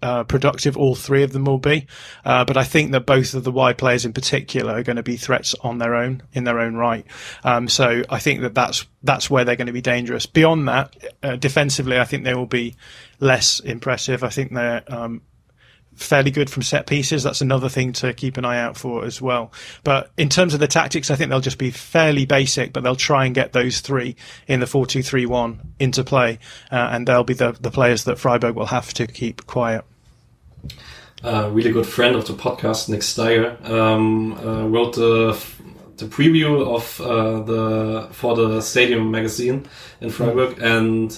[0.02, 1.88] uh, productive all three of them will be.
[2.24, 5.04] Uh, but I think that both of the wide players in particular are going to
[5.04, 7.06] be threats on their own, in their own right.
[7.44, 10.26] Um, so I think that that's, that's where they're going to be dangerous.
[10.26, 12.76] Beyond that, uh, defensively, I think they will be
[13.20, 14.24] less impressive.
[14.24, 15.22] I think they're, um,
[15.96, 17.24] fairly good from set pieces.
[17.24, 19.52] That's another thing to keep an eye out for as well.
[19.84, 22.96] But in terms of the tactics, I think they'll just be fairly basic, but they'll
[22.96, 24.16] try and get those three
[24.48, 26.40] in the 4 2 3 1 into play.
[26.72, 29.86] Uh, and they'll be the, the players that Freiburg will have to keep quiet
[31.24, 35.38] a really good friend of the podcast, Nick Steyer, um, uh, wrote the
[35.98, 39.66] the preview of uh, the for the Stadium magazine
[40.02, 41.18] in Freiburg, and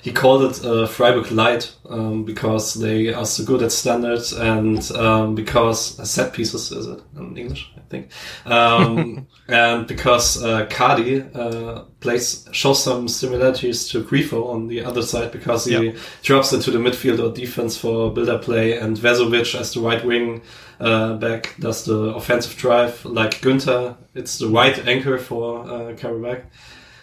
[0.00, 4.90] he called it uh, Freiburg Light um, because they are so good at standards and
[4.92, 8.10] um, because set pieces is it in English I think
[8.46, 15.02] um, and because uh, Kady uh, plays shows some similarities to Grifo on the other
[15.02, 15.96] side because he yep.
[16.22, 20.42] drops into the midfield or defense for build-up play and Vešović as the right wing
[20.80, 26.44] uh, back does the offensive drive like Günter it's the right anchor for uh, Karabakh.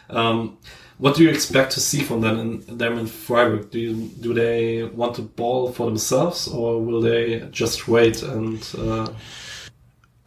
[0.09, 0.57] Um,
[0.97, 3.69] what do you expect to see from them in them in Freiburg?
[3.71, 8.67] Do you, do they want to ball for themselves, or will they just wait and?
[8.77, 9.09] Uh...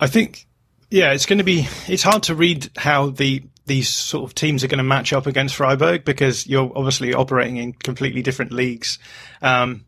[0.00, 0.46] I think,
[0.90, 1.66] yeah, it's going to be.
[1.86, 5.26] It's hard to read how the these sort of teams are going to match up
[5.26, 8.98] against Freiburg because you're obviously operating in completely different leagues.
[9.40, 9.84] Um,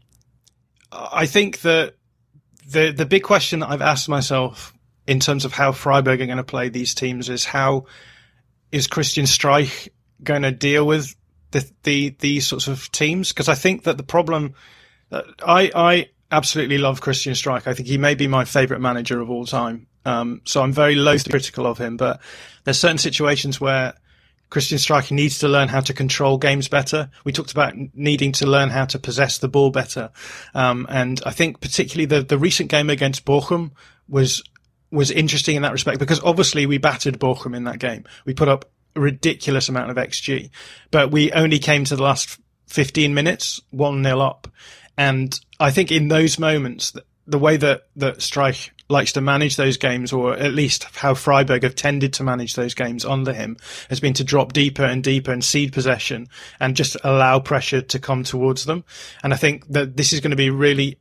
[0.93, 1.95] I think that
[2.69, 4.73] the the big question that I've asked myself
[5.07, 7.87] in terms of how Freiburg are going to play these teams is how
[8.71, 9.89] is Christian Streich
[10.23, 11.15] going to deal with
[11.51, 13.31] the, the these sorts of teams?
[13.31, 14.55] Because I think that the problem,
[15.11, 17.67] uh, I I absolutely love Christian Streich.
[17.67, 19.87] I think he may be my favourite manager of all time.
[20.05, 22.21] Um, so I'm very loath to critical of him, but
[22.65, 23.95] there's certain situations where
[24.49, 27.11] Christian Streich needs to learn how to control games better.
[27.25, 30.11] We talked about needing to learn how to possess the ball better.
[30.55, 33.71] Um, and I think particularly the, the recent game against Bochum
[34.09, 34.43] was,
[34.91, 38.05] was interesting in that respect because obviously we battered Bochum in that game.
[38.25, 38.69] We put up
[39.01, 40.51] ridiculous amount of XG,
[40.91, 44.49] but we only came to the last 15 minutes, one nil up.
[44.97, 46.93] And I think in those moments,
[47.27, 51.63] the way that, that Streich likes to manage those games, or at least how Freiburg
[51.63, 53.57] have tended to manage those games under him,
[53.89, 57.99] has been to drop deeper and deeper and cede possession and just allow pressure to
[57.99, 58.85] come towards them.
[59.23, 60.99] And I think that this is going to be really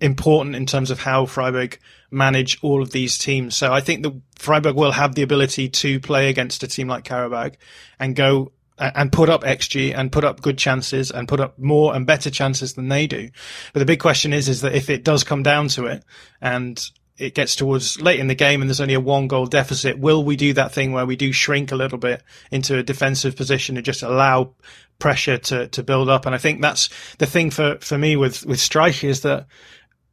[0.00, 1.78] important in terms of how Freiburg
[2.10, 3.56] manage all of these teams.
[3.56, 7.04] So I think the Freiburg will have the ability to play against a team like
[7.04, 7.56] Karabakh
[7.98, 11.94] and go and put up XG and put up good chances and put up more
[11.94, 13.28] and better chances than they do.
[13.72, 16.04] But the big question is, is that if it does come down to it
[16.40, 16.80] and
[17.16, 20.22] it gets towards late in the game and there's only a one goal deficit, will
[20.22, 23.76] we do that thing where we do shrink a little bit into a defensive position
[23.76, 24.54] and just allow
[25.00, 26.26] pressure to, to build up?
[26.26, 29.48] And I think that's the thing for, for me with, with Streich is that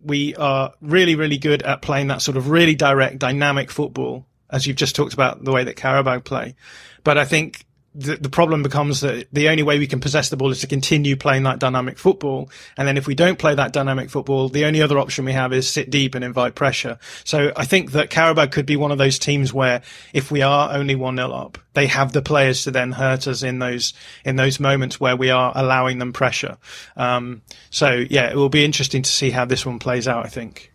[0.05, 4.67] we are really, really good at playing that sort of really direct, dynamic football, as
[4.67, 6.55] you've just talked about the way that Karabakh play.
[7.03, 10.35] But I think the, the problem becomes that the only way we can possess the
[10.35, 12.49] ball is to continue playing that dynamic football.
[12.77, 15.53] And then if we don't play that dynamic football, the only other option we have
[15.53, 16.99] is sit deep and invite pressure.
[17.23, 19.81] So I think that Karabakh could be one of those teams where
[20.13, 23.43] if we are only one nil up, they have the players to then hurt us
[23.43, 23.93] in those,
[24.25, 26.57] in those moments where we are allowing them pressure.
[26.97, 30.29] Um, so yeah, it will be interesting to see how this one plays out, I
[30.29, 30.73] think.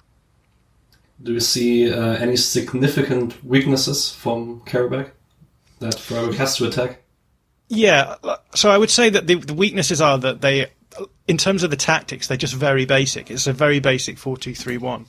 [1.23, 5.11] Do you see uh, any significant weaknesses from Karabakh
[5.81, 7.00] that Freiburg has to attack?
[7.73, 8.17] Yeah,
[8.53, 10.67] so I would say that the, the weaknesses are that they,
[11.29, 13.31] in terms of the tactics, they're just very basic.
[13.31, 15.07] It's a very basic four-two-three-one,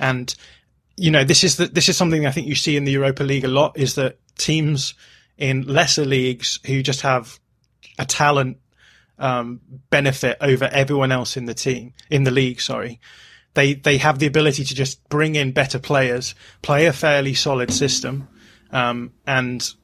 [0.00, 0.34] and
[0.96, 3.22] you know this is the, this is something I think you see in the Europa
[3.22, 4.94] League a lot is that teams
[5.38, 7.38] in lesser leagues who just have
[7.96, 8.58] a talent
[9.20, 12.60] um, benefit over everyone else in the team in the league.
[12.60, 12.98] Sorry,
[13.54, 17.72] they they have the ability to just bring in better players, play a fairly solid
[17.72, 18.26] system,
[18.72, 19.74] um, and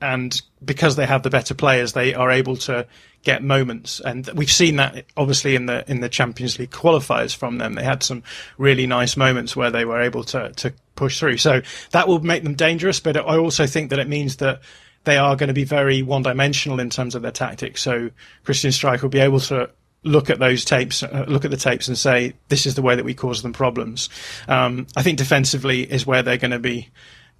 [0.00, 2.86] and because they have the better players, they are able to
[3.22, 4.00] get moments.
[4.00, 7.74] And we've seen that obviously in the in the Champions League qualifiers from them.
[7.74, 8.22] They had some
[8.58, 11.38] really nice moments where they were able to to push through.
[11.38, 13.00] So that will make them dangerous.
[13.00, 14.60] But I also think that it means that
[15.04, 17.82] they are going to be very one dimensional in terms of their tactics.
[17.82, 18.10] So
[18.44, 19.70] Christian Streich will be able to
[20.02, 22.94] look at those tapes, uh, look at the tapes and say, this is the way
[22.94, 24.08] that we cause them problems.
[24.46, 26.90] Um, I think defensively is where they're going to be,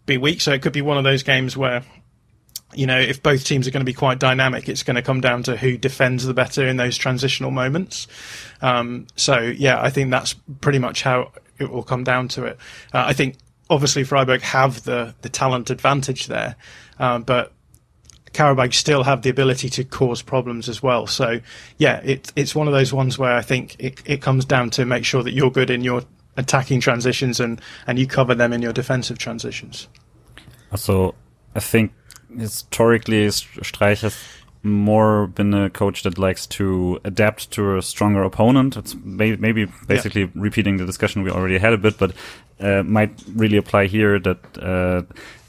[0.04, 0.40] be weak.
[0.40, 1.82] So it could be one of those games where,
[2.74, 5.20] you know, if both teams are going to be quite dynamic, it's going to come
[5.20, 8.06] down to who defends the better in those transitional moments.
[8.60, 12.58] Um, so yeah, I think that's pretty much how it will come down to it.
[12.92, 13.36] Uh, I think
[13.70, 16.56] obviously Freiburg have the, the talent advantage there,
[16.98, 17.52] uh, but
[18.32, 21.06] Qarabag still have the ability to cause problems as well.
[21.06, 21.40] So
[21.78, 24.84] yeah, it, it's one of those ones where I think it, it comes down to
[24.84, 26.02] make sure that you're good in your
[26.36, 29.88] attacking transitions and, and you cover them in your defensive transitions.
[30.74, 31.14] So
[31.54, 31.92] I think
[32.38, 34.16] historically Streich has
[34.62, 38.76] more been a coach that likes to adapt to a stronger opponent.
[38.76, 40.30] It's may- maybe basically yeah.
[40.34, 42.12] repeating the discussion we already had a bit, but
[42.60, 45.02] uh, might really apply here that uh,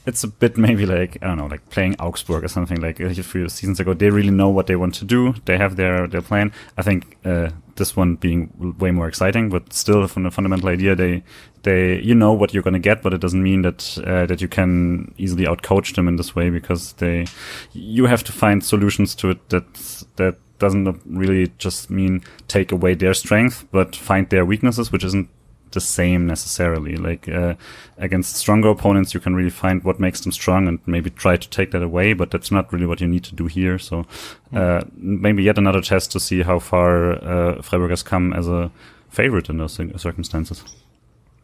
[0.08, 3.14] it's a bit maybe like I don't know, like playing Augsburg or something like a
[3.22, 3.94] few seasons ago.
[3.94, 5.34] They really know what they want to do.
[5.44, 6.52] They have their their plan.
[6.76, 10.96] I think uh, this one being way more exciting, but still from the fundamental idea,
[10.96, 11.22] they
[11.62, 14.40] they you know what you're going to get, but it doesn't mean that uh, that
[14.40, 17.26] you can easily outcoach them in this way because they
[17.72, 19.74] you have to find solutions to it that
[20.16, 25.28] that doesn't really just mean take away their strength, but find their weaknesses, which isn't
[25.72, 26.96] the same necessarily.
[26.96, 27.54] Like uh,
[27.96, 31.48] against stronger opponents, you can really find what makes them strong and maybe try to
[31.48, 32.12] take that away.
[32.12, 33.78] But that's not really what you need to do here.
[33.78, 34.06] So
[34.52, 38.70] uh, maybe yet another test to see how far uh, Freiburg has come as a
[39.08, 40.64] favorite in those circumstances.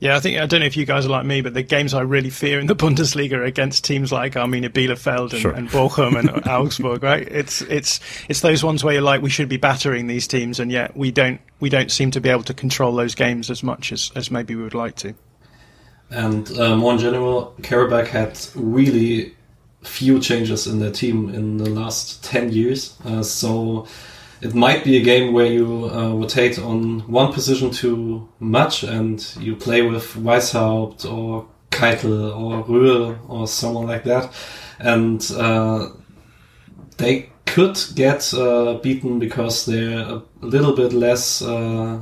[0.00, 1.94] Yeah, I think I don't know if you guys are like me, but the games
[1.94, 5.52] I really fear in the Bundesliga are against teams like Arminia Bielefeld and, sure.
[5.52, 7.02] and Bochum and Augsburg.
[7.02, 7.26] Right?
[7.26, 10.70] It's it's it's those ones where you're like, we should be battering these teams, and
[10.70, 13.92] yet we don't we don't seem to be able to control those games as much
[13.92, 15.14] as, as maybe we would like to.
[16.10, 19.34] And uh, more in general, Qarabag had really
[19.82, 22.98] few changes in their team in the last ten years.
[23.04, 23.86] Uh, so
[24.44, 29.34] it might be a game where you uh, rotate on one position too much and
[29.40, 34.30] you play with Weishaupt or Keitel or Röhl or someone like that.
[34.78, 35.88] And uh,
[36.98, 42.00] they could get uh, beaten because they're a little bit less uh,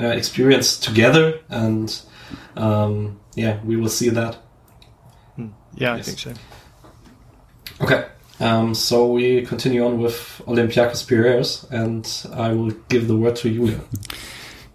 [0.00, 1.38] uh, experienced together.
[1.48, 1.96] And
[2.56, 4.34] um, yeah, we will see that.
[5.36, 5.50] Hmm.
[5.74, 6.08] Yeah, yes.
[6.08, 7.84] I think so.
[7.84, 8.08] Okay.
[8.42, 13.48] Um, so we continue on with Olympiacos Piraeus, and I will give the word to
[13.48, 13.80] Julia.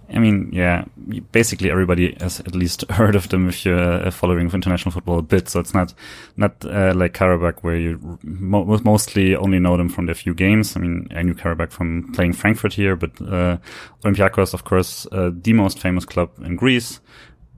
[0.10, 0.86] I mean, yeah,
[1.34, 5.21] basically everybody has at least heard of them if you're uh, following international football a
[5.21, 5.49] bit.
[5.49, 5.93] So it's not
[6.38, 10.77] not uh, like Qarabag where you mo mostly only know them from their few games.
[10.77, 13.58] I mean, I knew Qarabag from playing Frankfurt here, but uh,
[14.06, 17.01] Olympiacos, of course, uh, the most famous club in Greece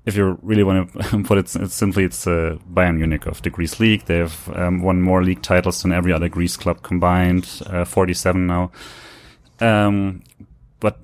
[0.05, 3.49] if you really want to put it it's simply, it's uh, Bayern Munich of the
[3.49, 4.05] Greece league.
[4.05, 8.47] They have um, won more league titles than every other Greece club combined, uh, 47
[8.47, 8.71] now.
[9.59, 10.23] Um,
[10.79, 10.97] but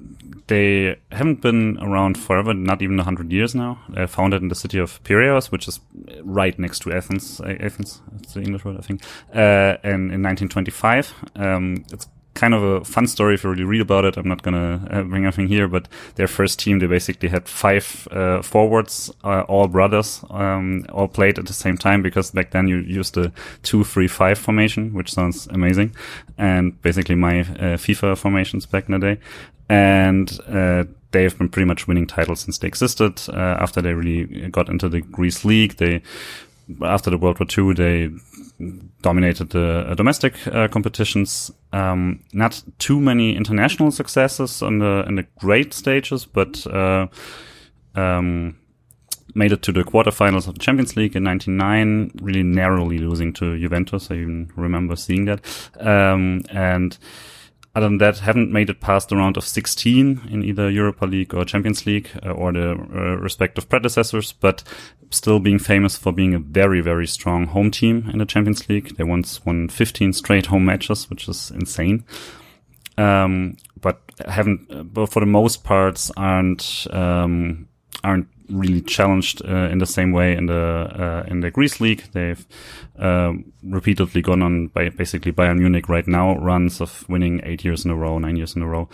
[0.47, 3.79] they haven't been around forever, not even 100 years now.
[3.89, 5.79] They're founded in the city of Piraeus, which is
[6.21, 7.41] right next to Athens.
[7.41, 9.01] Athens, that's the English word, I think.
[9.33, 13.81] Uh, and in 1925, um, it's kind of a fun story if you really read
[13.81, 14.17] about it.
[14.17, 18.07] I'm not gonna uh, bring anything here, but their first team they basically had five
[18.11, 22.67] uh, forwards, uh, all brothers, um, all played at the same time because back then
[22.67, 23.31] you used the
[23.63, 25.95] two three five formation, which sounds amazing,
[26.37, 29.21] and basically my uh, FIFA formations back in the day,
[29.69, 33.21] and uh, they have been pretty much winning titles since they existed.
[33.33, 36.01] After they really got into the Greece league, they
[36.81, 38.09] after the World War II, they
[39.01, 41.51] dominated the uh, domestic uh, competitions.
[41.73, 47.07] Um, not too many international successes on the in the great stages, but uh,
[47.95, 48.57] um,
[49.33, 53.59] made it to the quarterfinals of the Champions League in '99, really narrowly losing to
[53.59, 54.09] Juventus.
[54.09, 55.41] I even remember seeing that,
[55.79, 56.97] um, and
[57.75, 61.33] other than that, haven't made it past the round of 16 in either Europa League
[61.33, 64.63] or Champions League uh, or the uh, respective predecessors, but
[65.11, 68.95] still being famous for being a very, very strong home team in the Champions League.
[68.95, 72.05] They once won 15 straight home matches, which is insane.
[72.97, 77.67] Um, but haven't, but for the most parts aren't, um,
[78.05, 82.03] aren't really challenged uh, in the same way in the uh, in the Greece league.
[82.11, 82.45] They've
[82.97, 87.85] um, repeatedly gone on by basically Bayern Munich right now runs of winning eight years
[87.85, 88.89] in a row, nine years in a row.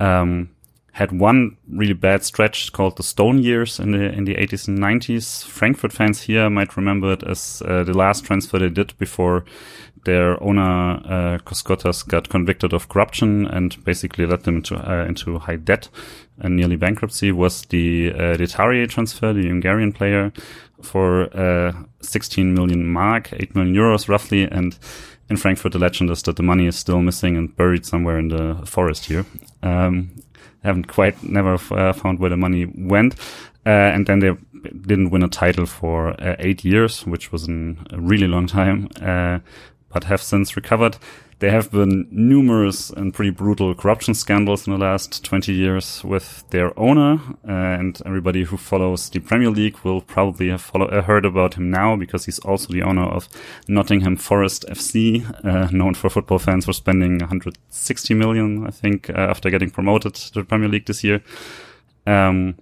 [0.00, 0.50] Um,
[0.92, 4.78] had one really bad stretch called the Stone Years in the in the 80s and
[4.78, 5.44] 90s.
[5.44, 9.44] Frankfurt fans here might remember it as uh, the last transfer they did before
[10.04, 15.38] their owner uh, Koskotas got convicted of corruption and basically led them into uh, into
[15.38, 15.88] high debt
[16.38, 17.32] and nearly bankruptcy.
[17.32, 20.32] Was the uh, transfer, the Hungarian player,
[20.82, 24.78] for uh, 16 million mark, 8 million euros roughly, and
[25.30, 28.28] in Frankfurt, the legend is that the money is still missing and buried somewhere in
[28.28, 29.24] the forest here.
[29.62, 30.10] Um,
[30.62, 33.14] haven't quite never uh, found where the money went.
[33.64, 34.32] Uh, and then they
[34.86, 38.88] didn't win a title for uh, eight years, which was an, a really long time,
[39.00, 39.38] uh,
[39.92, 40.96] but have since recovered.
[41.42, 46.44] There have been numerous and pretty brutal corruption scandals in the last 20 years with
[46.50, 47.18] their owner.
[47.42, 51.68] And everybody who follows the Premier League will probably have follow, uh, heard about him
[51.68, 53.28] now because he's also the owner of
[53.66, 59.14] Nottingham Forest FC, uh, known for football fans for spending 160 million, I think, uh,
[59.14, 61.24] after getting promoted to the Premier League this year.
[62.06, 62.54] Um,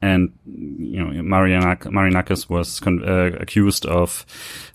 [0.00, 4.24] and you know Marinakis was con- uh, accused of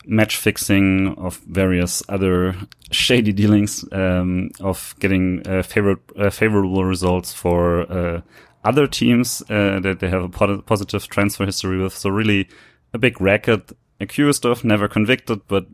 [0.05, 2.55] match fixing, of various other
[2.91, 8.21] shady dealings, um, of getting uh, uh, favorable results for uh,
[8.63, 11.93] other teams uh, that they have a po- positive transfer history with.
[11.93, 12.49] So really,
[12.93, 13.71] a big racket.
[14.01, 15.65] Accused of, never convicted, but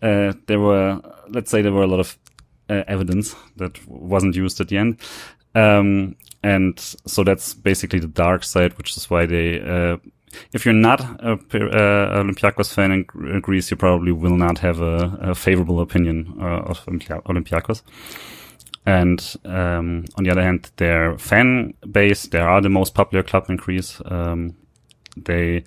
[0.00, 2.18] uh, there were, let's say, there were a lot of
[2.66, 4.98] evidence that wasn't used at the end.
[5.54, 9.60] Um, and so that's basically the dark side, which is why they.
[9.60, 9.96] Uh,
[10.52, 15.18] if you're not a uh, Olympiacos fan in Greece, you probably will not have a,
[15.20, 17.82] a favorable opinion uh, of Olympiacos.
[18.86, 23.46] And um, on the other hand, their fan base, they are the most popular club
[23.48, 24.00] in Greece.
[24.06, 24.56] Um,
[25.16, 25.64] they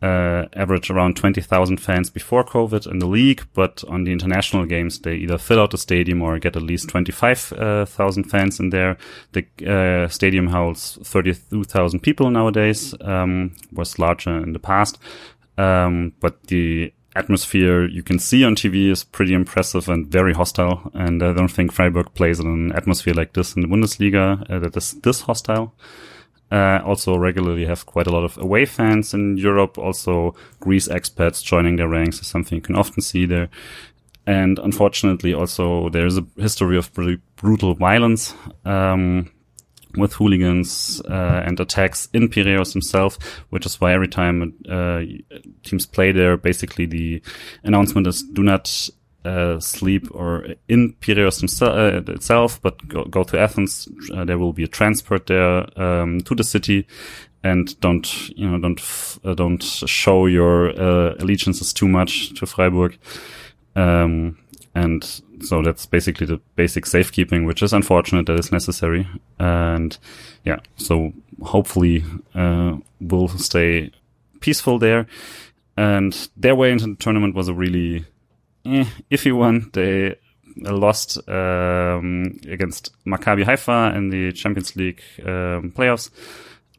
[0.00, 5.00] uh, average around 20,000 fans before COVID in the league, but on the international games,
[5.00, 8.96] they either fill out the stadium or get at least 25,000 fans in there.
[9.32, 14.98] The uh, stadium holds 32,000 people nowadays, um, was larger in the past.
[15.56, 20.90] Um, but the atmosphere you can see on TV is pretty impressive and very hostile.
[20.94, 24.58] And I don't think Freiburg plays in an atmosphere like this in the Bundesliga uh,
[24.60, 25.74] that is this hostile.
[26.50, 29.76] Uh, also regularly have quite a lot of away fans in Europe.
[29.76, 33.50] Also, Greece expats joining their ranks is something you can often see there.
[34.26, 36.92] And unfortunately, also there is a history of
[37.36, 38.34] brutal violence
[38.64, 39.30] um,
[39.96, 43.18] with hooligans uh, and attacks in Piraeus himself,
[43.50, 45.02] which is why every time uh,
[45.64, 47.22] teams play there, basically the
[47.64, 48.90] announcement is do not
[49.28, 53.88] uh, sleep or in Piraeus uh, itself, but go, go to Athens.
[54.12, 56.86] Uh, there will be a transport there um, to the city,
[57.44, 58.80] and don't you know don't
[59.24, 62.98] uh, don't show your uh, allegiances too much to Freiburg.
[63.76, 64.38] Um,
[64.74, 65.04] and
[65.42, 69.06] so that's basically the basic safekeeping, which is unfortunate that is necessary.
[69.38, 69.98] And
[70.44, 71.12] yeah, so
[71.42, 72.04] hopefully
[73.00, 73.90] we'll stay
[74.40, 75.06] peaceful there.
[75.76, 78.04] And their way into the tournament was a really
[78.64, 79.70] eh, iffy one.
[79.72, 80.16] They
[80.56, 86.10] lost um, against Maccabi Haifa in the Champions League um, playoffs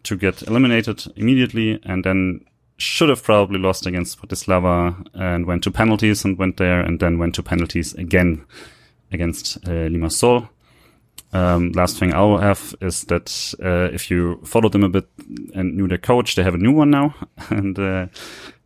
[0.03, 2.45] to get eliminated immediately, and then
[2.77, 7.19] should have probably lost against Bratislava and went to penalties and went there, and then
[7.19, 8.45] went to penalties again
[9.11, 10.49] against uh, Limassol.
[11.31, 15.07] Um, last thing I'll have is that uh, if you followed them a bit
[15.53, 17.13] and knew their coach, they have a new one now,
[17.49, 18.07] and uh,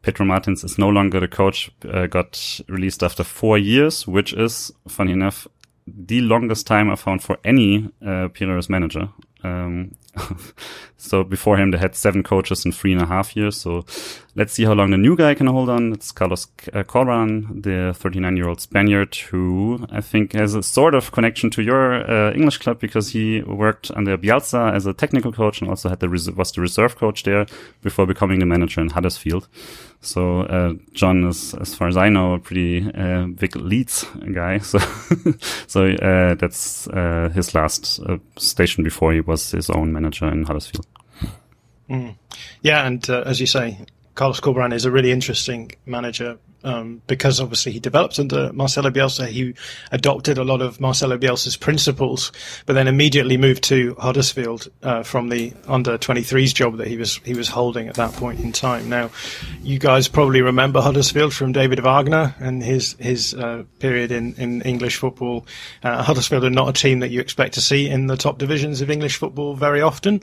[0.03, 4.71] Pedro Martins is no longer the coach, uh, got released after four years, which is,
[4.87, 5.47] funny enough,
[5.87, 8.29] the longest time I found for any uh,
[8.69, 9.09] manager.
[9.43, 9.95] Um,
[10.97, 13.59] so before him, they had seven coaches in three and a half years.
[13.59, 13.85] So
[14.35, 15.91] let's see how long the new guy can hold on.
[15.91, 20.95] It's Carlos uh, Corberan, the 39 year old Spaniard who I think has a sort
[20.95, 25.33] of connection to your uh, English club because he worked under Bielsa as a technical
[25.33, 27.45] coach and also had the was the reserve coach there
[27.81, 29.47] before becoming the manager in Huddersfield.
[30.03, 34.59] So uh, John is, as far as I know, a pretty uh, big Leeds guy.
[34.63, 34.79] So
[35.67, 40.43] so uh, that's uh, his last uh, station before he was his own manager in
[40.43, 40.85] Huddersfield.
[41.89, 42.15] Mm.
[42.61, 43.77] Yeah, and uh, as you say,
[44.15, 49.27] Carlos Corberan is a really interesting manager um, because obviously he developed under Marcelo Bielsa.
[49.27, 49.53] He
[49.91, 52.31] adopted a lot of Marcelo Bielsa's principles,
[52.65, 57.17] but then immediately moved to Huddersfield uh, from the under 23s job that he was
[57.25, 58.89] he was holding at that point in time.
[58.89, 59.09] Now,
[59.61, 64.61] you guys probably remember Huddersfield from David Wagner and his his uh, period in, in
[64.61, 65.45] English football.
[65.83, 68.81] Uh, Huddersfield are not a team that you expect to see in the top divisions
[68.81, 70.21] of English football very often.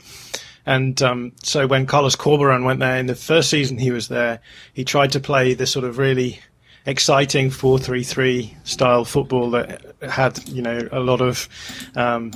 [0.65, 4.39] And um, so when Carlos Corberan went there in the first season he was there,
[4.73, 6.39] he tried to play this sort of really
[6.85, 11.47] exciting 4-3-3 style football that had, you know, a lot of
[11.95, 12.31] um,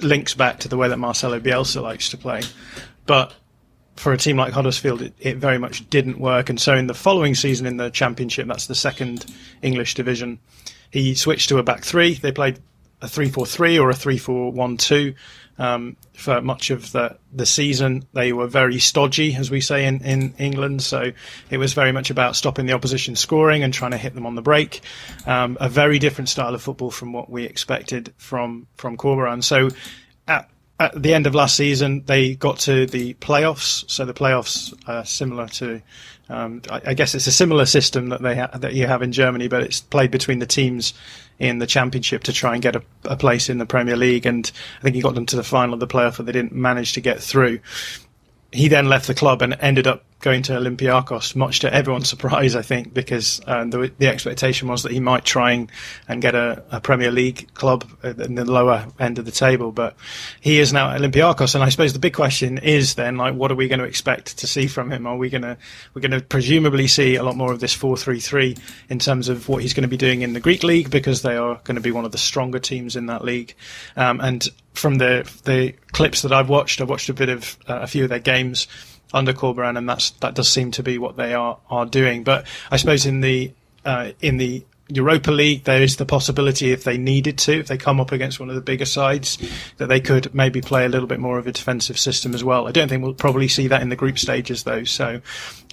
[0.00, 2.42] links back to the way that Marcelo Bielsa likes to play.
[3.06, 3.34] But
[3.96, 6.48] for a team like Huddersfield, it, it, very much didn't work.
[6.48, 9.26] And so in the following season in the Championship, that's the second
[9.62, 10.38] English division,
[10.90, 12.14] he switched to a back three.
[12.14, 12.60] They played
[13.02, 15.14] a 3-4-3 or a 3-4-1-2
[15.58, 18.06] um, for much of the, the season.
[18.14, 20.82] They were very stodgy, as we say in, in England.
[20.82, 21.12] So
[21.50, 24.34] it was very much about stopping the opposition scoring and trying to hit them on
[24.34, 24.80] the break.
[25.26, 29.44] Um, a very different style of football from what we expected from from Corberan.
[29.44, 29.68] So
[30.26, 30.48] at
[30.80, 33.88] at the end of last season, they got to the playoffs.
[33.88, 35.82] So the playoffs are similar to,
[36.30, 39.12] um, I, I, guess it's a similar system that they ha- that you have in
[39.12, 40.94] Germany, but it's played between the teams
[41.40, 44.26] in the championship to try and get a, a place in the Premier League.
[44.26, 46.52] And I think he got them to the final of the playoff, but they didn't
[46.52, 47.60] manage to get through.
[48.52, 52.54] He then left the club and ended up going to Olympiacos, much to everyone's surprise,
[52.54, 55.70] I think, because uh, the, the, expectation was that he might try and,
[56.08, 59.72] and get a, a, Premier League club in the lower end of the table.
[59.72, 59.96] But
[60.40, 63.50] he is now at Olympiacos, and I suppose the big question is then, like, what
[63.50, 65.06] are we going to expect to see from him?
[65.06, 65.56] Are we going to
[65.94, 68.56] we're going to presumably see a lot more of this four three three
[68.88, 71.36] in terms of what he's going to be doing in the Greek league because they
[71.36, 73.54] are going to be one of the stronger teams in that league,
[73.96, 77.80] um, and from the the clips that I've watched, I've watched a bit of uh,
[77.80, 78.66] a few of their games
[79.12, 82.24] under Corberan, and that's that does seem to be what they are are doing.
[82.24, 83.52] But I suppose in the
[83.84, 87.78] uh, in the Europa League, there is the possibility if they needed to, if they
[87.78, 89.38] come up against one of the bigger sides,
[89.76, 92.66] that they could maybe play a little bit more of a defensive system as well.
[92.66, 94.84] I don't think we'll probably see that in the group stages though.
[94.84, 95.20] So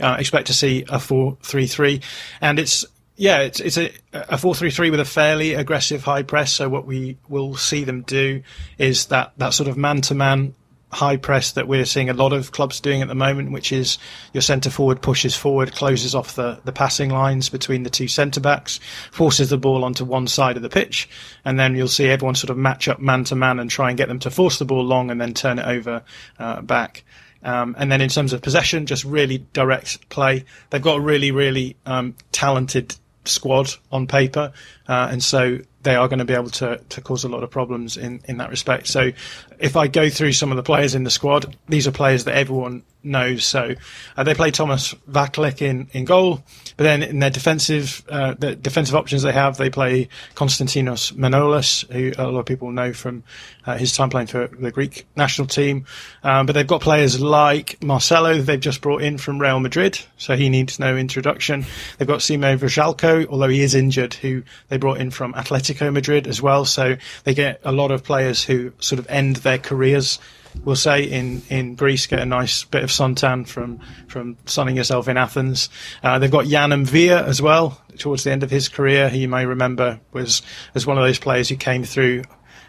[0.02, 2.02] uh, expect to see a four-three-three,
[2.42, 2.86] and it's
[3.18, 6.54] yeah, it's it's a a four three three with a fairly aggressive high press.
[6.54, 8.44] So what we will see them do
[8.78, 10.54] is that that sort of man to man
[10.92, 13.98] high press that we're seeing a lot of clubs doing at the moment, which is
[14.34, 18.40] your centre forward pushes forward, closes off the, the passing lines between the two centre
[18.40, 18.80] backs,
[19.12, 21.10] forces the ball onto one side of the pitch,
[21.44, 23.98] and then you'll see everyone sort of match up man to man and try and
[23.98, 26.04] get them to force the ball long and then turn it over
[26.40, 27.04] uh, back.
[27.44, 30.46] Um, and then in terms of possession, just really direct play.
[30.70, 34.54] They've got a really, really um, talented squad on paper,
[34.88, 37.50] uh, and so they are going to be able to, to cause a lot of
[37.50, 38.88] problems in, in that respect.
[38.88, 39.12] So,
[39.60, 42.36] if I go through some of the players in the squad, these are players that
[42.36, 43.46] everyone knows.
[43.46, 43.76] So,
[44.16, 46.44] uh, they play Thomas Vaclik in, in goal,
[46.76, 51.90] but then in their defensive uh, the defensive options they have, they play Konstantinos Manolas,
[51.92, 53.24] who a lot of people know from
[53.66, 55.86] uh, his time playing for the Greek national team.
[56.24, 60.36] Um, but they've got players like Marcelo, they've just brought in from Real Madrid, so
[60.36, 61.66] he needs no introduction.
[61.98, 66.28] They've got Šime Vrsaljko, although he is injured, who they brought in from Atletico Madrid
[66.28, 66.66] as well.
[66.66, 70.20] So they get a lot of players who sort of end their careers
[70.64, 75.08] we'll say in, in Greece, get a nice bit of suntan from from sunning yourself
[75.08, 75.70] in Athens.
[76.04, 77.82] Uh, they've got Jan M'Vila as well.
[77.98, 80.42] Towards the end of his career, he you may remember was
[80.76, 82.24] as one of those players who came through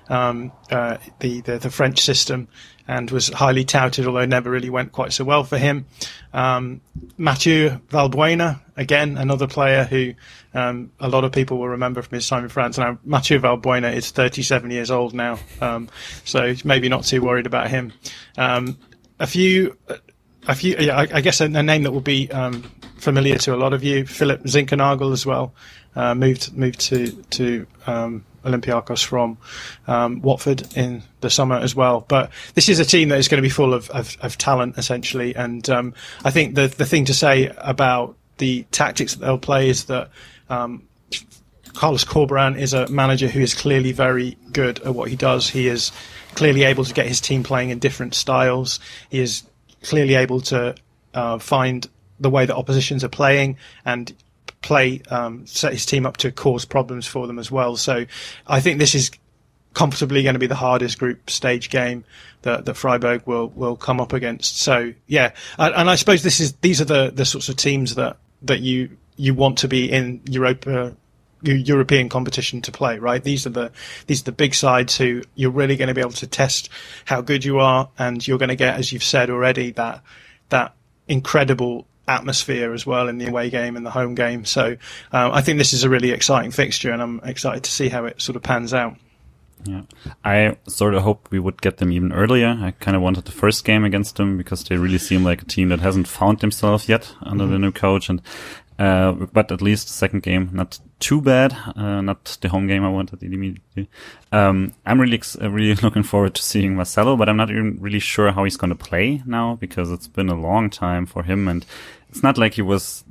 [0.08, 2.48] um, uh, the, the, the French system
[2.88, 5.84] and was highly touted, although never really went quite so well for him.
[6.32, 6.80] Um,
[7.18, 10.14] Mathieu Valbuena, again, another player who
[10.54, 12.78] um, a lot of people will remember from his time in France.
[12.78, 15.90] Now, Mathieu Valbuena is 37 years old now, um,
[16.24, 17.92] so maybe not too worried about him.
[18.38, 18.78] Um,
[19.20, 19.76] a few,
[20.46, 23.54] a few, yeah, I, I guess a, a, name that will be um, familiar to
[23.54, 25.52] a lot of you, Philip Zinckernagel as well,
[25.96, 29.38] uh, moved moved to to um, Olympiacos from
[29.86, 32.04] um, Watford in the summer as well.
[32.06, 34.78] But this is a team that is going to be full of, of, of talent,
[34.78, 35.34] essentially.
[35.34, 35.94] And um,
[36.24, 40.10] I think the the thing to say about the tactics that they'll play is that
[40.48, 40.86] um,
[41.74, 45.48] Carlos Corberan is a manager who is clearly very good at what he does.
[45.48, 45.92] He is
[46.34, 48.80] clearly able to get his team playing in different styles.
[49.10, 49.44] He is
[49.82, 50.74] clearly able to
[51.14, 51.88] uh, find
[52.20, 54.12] the way that oppositions are playing and
[54.62, 57.76] play, um, set his team up to cause problems for them as well.
[57.76, 58.06] So
[58.46, 59.10] I think this is
[59.74, 62.04] comfortably going to be the hardest group stage game
[62.42, 64.58] that, that Freiburg will, will come up against.
[64.58, 68.16] So yeah, and I suppose this is, these are the, the sorts of teams that,
[68.42, 70.96] that you, you want to be in Europa
[71.42, 73.22] European competition to play, right?
[73.22, 73.72] These are the
[74.06, 76.68] these are the big sides who you're really going to be able to test
[77.04, 80.02] how good you are, and you're going to get, as you've said already, that
[80.48, 80.74] that
[81.06, 84.44] incredible atmosphere as well in the away game and the home game.
[84.44, 84.76] So
[85.12, 88.06] uh, I think this is a really exciting fixture, and I'm excited to see how
[88.06, 88.96] it sort of pans out.
[89.64, 89.82] Yeah,
[90.24, 92.56] I sort of hope we would get them even earlier.
[92.60, 95.46] I kind of wanted the first game against them because they really seem like a
[95.46, 97.52] team that hasn't found themselves yet under mm-hmm.
[97.52, 98.22] the new coach, and
[98.78, 101.52] Uh, but at least second game, not too bad.
[101.74, 103.88] Uh, not the home game I wanted immediately.
[104.30, 107.98] Um, I'm really, uh, really looking forward to seeing Marcelo, but I'm not even really
[107.98, 111.48] sure how he's going to play now because it's been a long time for him
[111.48, 111.66] and
[112.08, 113.04] it's not like he was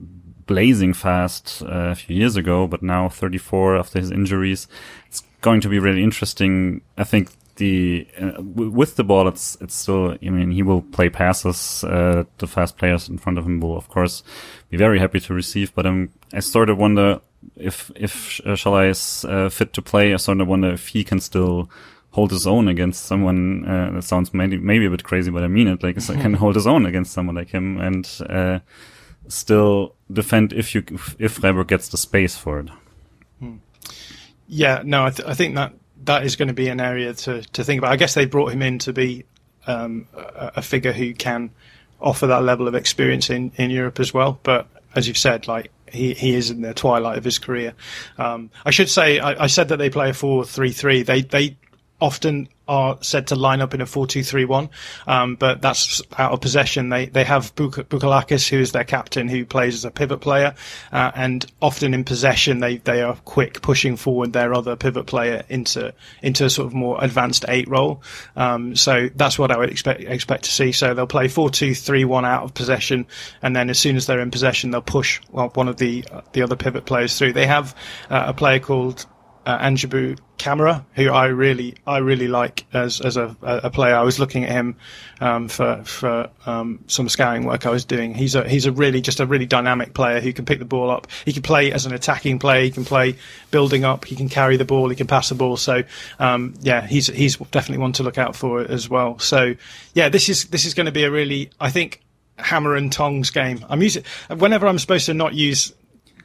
[0.45, 4.68] blazing fast uh, a few years ago, but now 34 after his injuries.
[5.07, 6.82] It's going to be really interesting.
[6.97, 10.18] I think the uh, w- with the ball, it's it's still.
[10.22, 11.84] I mean, he will play passes.
[11.84, 14.24] Uh, the fast players in front of him will, of course,
[14.70, 15.74] be very happy to receive.
[15.76, 17.22] But um, I sort of wonder
[17.55, 20.14] if if uh, Sallai is uh, fit to play.
[20.14, 21.70] I sort of wonder if he can still
[22.12, 23.66] hold his own against someone.
[23.66, 25.84] Uh, that sounds maybe maybe a bit crazy, but I mean it.
[25.84, 28.60] Like can hold his own against someone like him and uh,
[29.28, 30.84] still defend if you
[31.20, 32.70] if Freiburg gets the space for it.
[34.49, 35.74] Yeah, no, I, th- I think that
[36.04, 37.91] that is going to be an area to, to think about.
[37.91, 39.26] I guess they brought him in to be
[39.66, 41.52] um, a, a, figure who can
[42.00, 44.39] offer that level of experience in, in Europe as well.
[44.43, 47.74] But as you've said, like he, he is in the twilight of his career.
[48.18, 51.06] Um, I should say, I, I, said that they play a 4-3-3.
[51.06, 51.58] They, they
[52.00, 54.70] often are said to line up in a 4-2-3-1,
[55.08, 56.89] um, but that's out of possession.
[56.89, 60.54] They they have Buk- Bouchalakis, who is their captain, who plays as a pivot player,
[60.91, 65.43] uh, and often in possession they, they are quick pushing forward their other pivot player
[65.50, 68.02] into into a sort of more advanced eight role.
[68.36, 70.72] Um, so that's what I would expect expect to see.
[70.72, 73.08] So they'll play 4-2-3-1 out of possession,
[73.41, 76.41] and then as soon as they're in possession, they'll push well, one of the the
[76.41, 77.34] other pivot players through.
[77.34, 77.76] They have
[78.10, 79.06] uh, a player called
[79.48, 83.95] uh, Angebou Camara, who I really I really like as as a, a player.
[83.95, 84.76] I was looking at him
[85.22, 88.14] um, for for um, some scouting work I was doing.
[88.14, 90.91] He's a he's a really just a really dynamic player who can pick the ball
[90.91, 91.08] up.
[91.24, 92.62] He can play as an attacking player.
[92.62, 93.16] He can play
[93.50, 94.04] building up.
[94.04, 94.89] He can carry the ball.
[94.89, 95.56] He can pass the ball.
[95.56, 95.84] So
[96.20, 99.18] um, yeah, he's he's definitely one to look out for as well.
[99.20, 99.56] So
[99.93, 102.02] yeah, this is this is going to be a really I think
[102.38, 103.66] hammer and tongs game.
[103.70, 104.04] I'm using
[104.36, 105.72] whenever I'm supposed to not use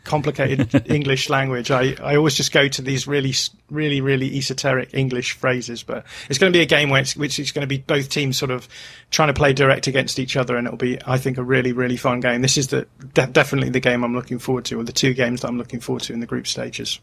[0.04, 3.32] complicated English language, I, I always just go to these really,
[3.70, 5.82] really, really esoteric English phrases.
[5.82, 8.08] But it's going to be a game where it's, which is going to be both
[8.08, 8.68] teams sort of
[9.10, 11.96] trying to play direct against each other, and it'll be, I think, a really, really
[11.96, 12.42] fun game.
[12.42, 15.42] This is the de- definitely the game I'm looking forward to, or the two games
[15.42, 17.00] that I'm looking forward to in the group stages.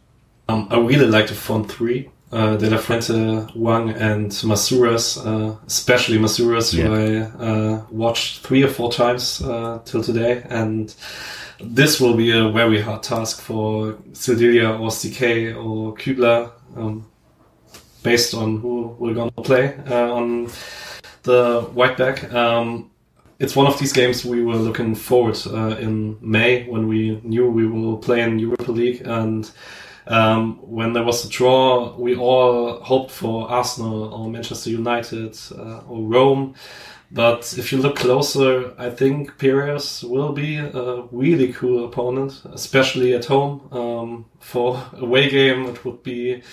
[0.47, 2.09] Um, I really like the front three.
[2.31, 6.85] Uh, De La Fuente, Hwang, and Masouras, uh, especially Masouras, yeah.
[6.85, 10.93] who I uh, watched three or four times uh, till today, and
[11.61, 17.05] this will be a very hard task for Sildillia or CK or Kübler, um,
[18.03, 20.49] based on who we're going to play uh, on
[21.23, 22.31] the white back.
[22.33, 22.91] Um,
[23.39, 27.49] it's one of these games we were looking forward uh, in May when we knew
[27.49, 29.49] we will play in Europa League and.
[30.07, 35.81] Um, when there was a draw, we all hoped for Arsenal or Manchester United uh,
[35.87, 36.55] or Rome.
[37.11, 43.15] But if you look closer, I think Piraeus will be a really cool opponent, especially
[43.15, 43.67] at home.
[43.71, 46.43] Um, for away game, it would be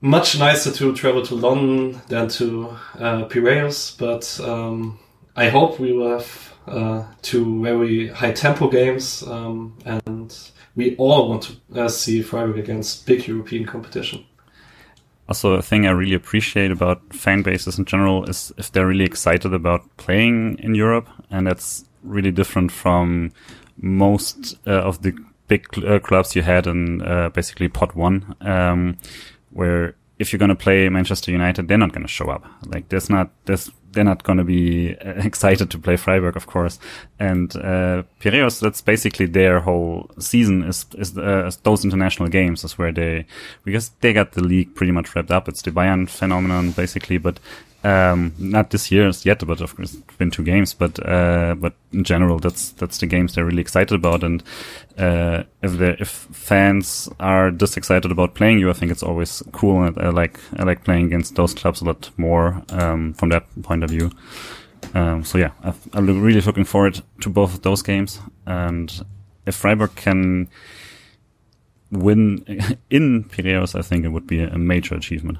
[0.00, 3.96] much nicer to travel to London than to uh, Piraeus.
[3.96, 4.98] But um,
[5.34, 10.36] I hope we will have uh, two very high tempo games, um, and
[10.74, 14.26] we all want to uh, see Freiburg against big European competition
[15.28, 19.04] also a thing I really appreciate about fan bases in general is if they're really
[19.04, 23.32] excited about playing in Europe, and that's really different from
[23.78, 25.12] most uh, of the
[25.48, 28.96] big cl uh, clubs you had in uh, basically pot one, um,
[29.50, 32.44] where if you're going to play Manchester United, they're not going to show up.
[32.66, 36.46] Like there's not there's they're not going to be uh, excited to play Freiburg, of
[36.46, 36.78] course.
[37.18, 42.78] And uh, Piraeus, that's basically their whole season is is uh, those international games is
[42.78, 43.26] where they
[43.64, 45.48] because they got the league pretty much wrapped up.
[45.48, 47.40] It's the Bayern phenomenon basically, but
[47.86, 50.74] um, not this year yet, but of course it's been two games.
[50.74, 54.24] But uh, but in general, that's that's the games they're really excited about.
[54.24, 54.42] And
[54.98, 59.84] uh, if if fans are this excited about playing you, I think it's always cool.
[59.84, 63.44] And I like I like playing against those clubs a lot more um, from that
[63.62, 64.10] point of view.
[64.94, 68.20] Um, so yeah, i am really looking forward to both of those games.
[68.46, 68.92] And
[69.46, 70.48] if Freiburg can
[71.92, 72.44] win
[72.90, 75.38] in Piraeus, I think it would be a major achievement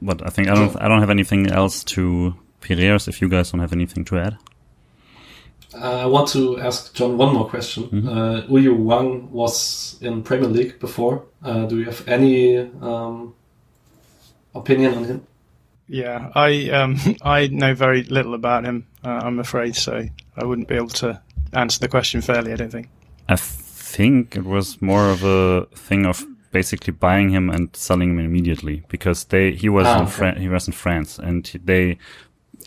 [0.00, 3.08] but I think I don't I don't have anything else to Piraeus.
[3.08, 4.36] If you guys don't have anything to add.
[5.74, 7.84] Uh, I want to ask John one more question.
[7.84, 8.08] Mm-hmm.
[8.08, 11.24] Uh, Ui-jo Hwang was in Premier League before.
[11.42, 13.34] Uh, do you have any um,
[14.54, 15.26] opinion on him?
[15.88, 18.86] Yeah, I um, I know very little about him.
[19.04, 21.20] Uh, I'm afraid, so I wouldn't be able to
[21.52, 22.52] answer the question fairly.
[22.52, 22.88] I don't think.
[23.28, 28.18] I think it was more of a thing of basically buying him and selling him
[28.20, 30.40] immediately because they he was ah, in okay.
[30.40, 31.98] he was in France and they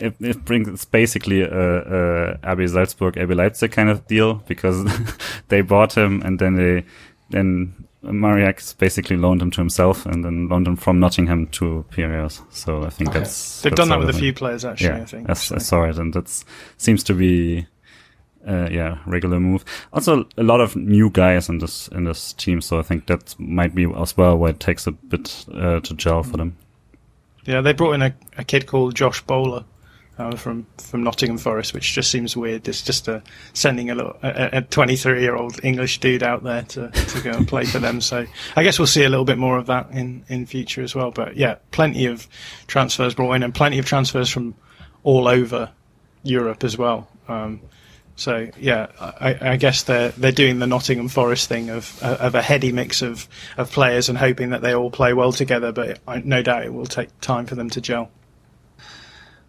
[0.00, 4.84] it, it brings it's basically a, a RB Salzburg, RB Leipzig kind of deal because
[5.48, 6.84] they bought him and then they
[7.30, 12.40] then Mariak basically loaned him to himself and then loaned him from Nottingham to Piraeus.
[12.50, 13.18] So I think Okay.
[13.18, 14.88] that's They've that's done that with a few players actually.
[14.88, 15.26] yeah, I think.
[15.26, 15.64] that's- I so.
[15.64, 16.44] saw it, and that
[16.78, 17.66] seems to be,
[18.46, 19.64] uh, yeah, regular move.
[19.92, 23.34] Also, a lot of new guys in this in this team, so I think that
[23.38, 26.56] might be as well why it takes a bit uh, to gel for them.
[27.44, 29.64] Yeah, they brought in a, a kid called Josh Bowler
[30.20, 32.68] uh, from from Nottingham Forest, which just seems weird.
[32.68, 33.22] It's just a,
[33.52, 37.48] sending a little a 23 year old English dude out there to, to go and
[37.48, 38.00] play for them.
[38.00, 38.26] So
[38.56, 41.10] I guess we'll see a little bit more of that in in future as well.
[41.10, 42.28] But yeah, plenty of
[42.66, 44.54] transfers brought in, and plenty of transfers from
[45.02, 45.70] all over
[46.22, 47.08] Europe as well.
[47.28, 47.60] Um,
[48.20, 52.42] so yeah, I, I guess they're they're doing the Nottingham Forest thing of of a
[52.42, 55.72] heady mix of, of players and hoping that they all play well together.
[55.72, 58.10] But I, no doubt it will take time for them to gel.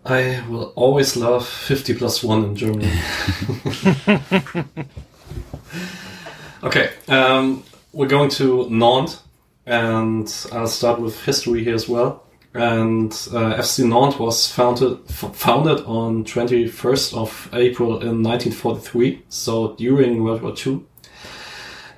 [0.06, 2.92] I will always love 50 plus 1 in Germany.
[6.64, 9.22] okay, um, we're going to Nantes,
[9.66, 12.24] and I'll start with history here as well.
[12.54, 20.24] And uh, FC Nantes was founded founded on 21st of April in 1943, so during
[20.24, 20.84] World War II.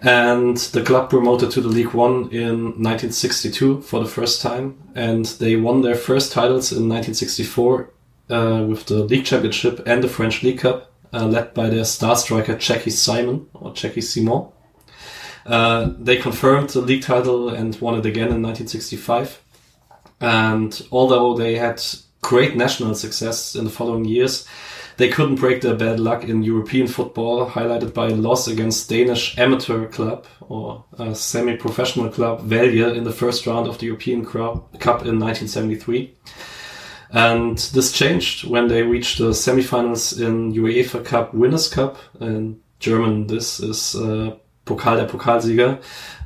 [0.04, 5.26] And the club promoted to the League One in 1962 for the first time, and
[5.26, 7.90] they won their first titles in 1964
[8.30, 12.16] uh, with the League Championship and the French League Cup, uh, led by their star
[12.16, 14.50] striker Jackie Simon or Jackie Simon.
[15.46, 19.43] Uh, they confirmed the league title and won it again in 1965.
[20.20, 21.82] And although they had
[22.22, 24.48] great national success in the following years,
[24.98, 29.38] they couldn't break their bad luck in European football, highlighted by a loss against Danish
[29.38, 35.06] amateur club or a semi-professional club Vejle in the first round of the European Cup
[35.06, 36.14] in 1973.
[37.12, 41.98] And this changed when they reached the semifinals in UEFA Cup Winners' Cup.
[42.20, 44.36] In German, this is uh,
[44.66, 45.80] Pokal der Pokalsieger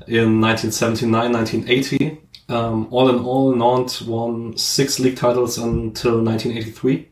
[0.08, 2.18] in 1979-1980.
[2.50, 7.10] Um, all in all, Nantes won six league titles until 1983.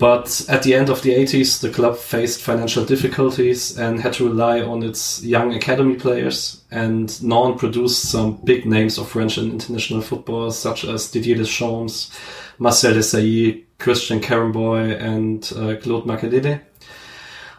[0.00, 4.28] But at the end of the 80s, the club faced financial difficulties and had to
[4.28, 6.62] rely on its young academy players.
[6.70, 12.18] And Nantes produced some big names of French and international football, such as Didier Deschamps,
[12.58, 16.62] Marcel Desailly, Christian Karembeu, and uh, Claude Makelele.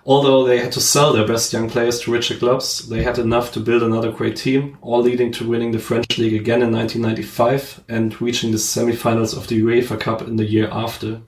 [0.06, 3.52] Although they had to sell their best young players to richer clubs, they had enough
[3.52, 7.84] to build another great team, all leading to winning the French league again in 1995
[7.88, 11.22] and reaching the semifinals of the UEFA Cup in the year after.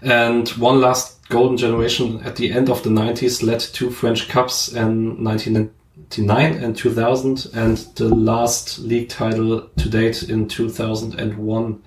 [0.00, 4.68] And one last golden generation at the end of the 90s led two French Cups
[4.68, 11.82] in 1999 and 2000, and the last league title to date in 2001.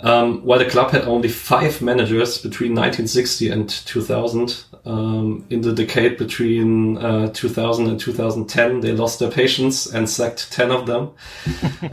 [0.00, 5.72] Um, while the club had only five managers between 1960 and 2000, um, in the
[5.72, 11.12] decade between uh, 2000 and 2010, they lost their patience and sacked 10 of them.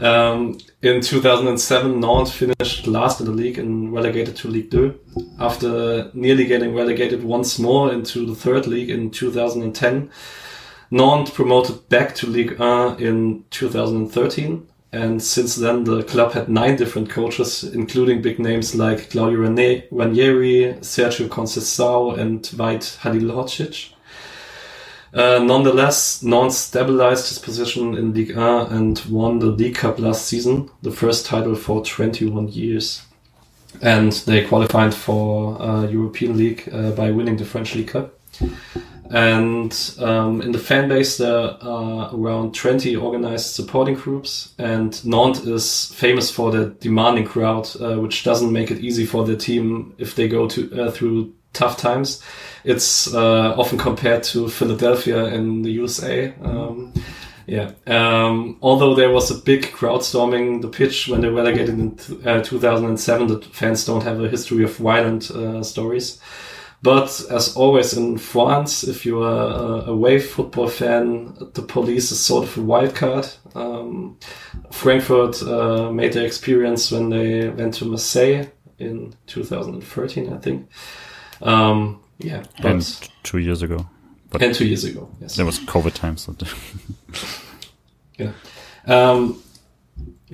[0.00, 5.00] um, in 2007, Nantes finished last in the league and relegated to Ligue 2
[5.40, 10.10] after nearly getting relegated once more into the third league in 2010.
[10.90, 14.68] Nantes promoted back to Ligue 1 in 2013.
[14.94, 20.76] And since then, the club had nine different coaches, including big names like Claudio Ranieri,
[20.82, 23.92] Sergio Conceição, and Vahid Halilhodzic.
[25.12, 30.26] Uh, nonetheless, Nantes stabilized his position in Ligue 1 and won the League Cup last
[30.26, 33.02] season, the first title for 21 years.
[33.82, 38.14] And they qualified for uh, European League uh, by winning the French League Cup.
[39.10, 44.54] And um, in the fan base, there are around 20 organized supporting groups.
[44.58, 49.24] And Nantes is famous for the demanding crowd, uh, which doesn't make it easy for
[49.24, 52.22] the team if they go to uh, through tough times.
[52.64, 56.34] It's uh, often compared to Philadelphia in the USA.
[56.42, 56.92] Um,
[57.46, 57.72] yeah.
[57.86, 62.42] Um, although there was a big crowd storming the pitch when they relegated in uh,
[62.42, 66.20] 2007, the fans don't have a history of violent uh, stories.
[66.84, 69.26] But as always in France, if you're
[69.86, 73.26] a, wave football fan, the police is sort of a wild card.
[73.54, 74.18] Um,
[74.70, 80.68] Frankfurt uh, made their experience when they went to Marseille in 2013, I think.
[81.40, 83.88] Um, yeah, but and two years ago.
[84.28, 85.36] But and two years ago, yes.
[85.36, 86.36] there was COVID time, so
[88.18, 88.32] Yeah.
[88.86, 89.42] Um,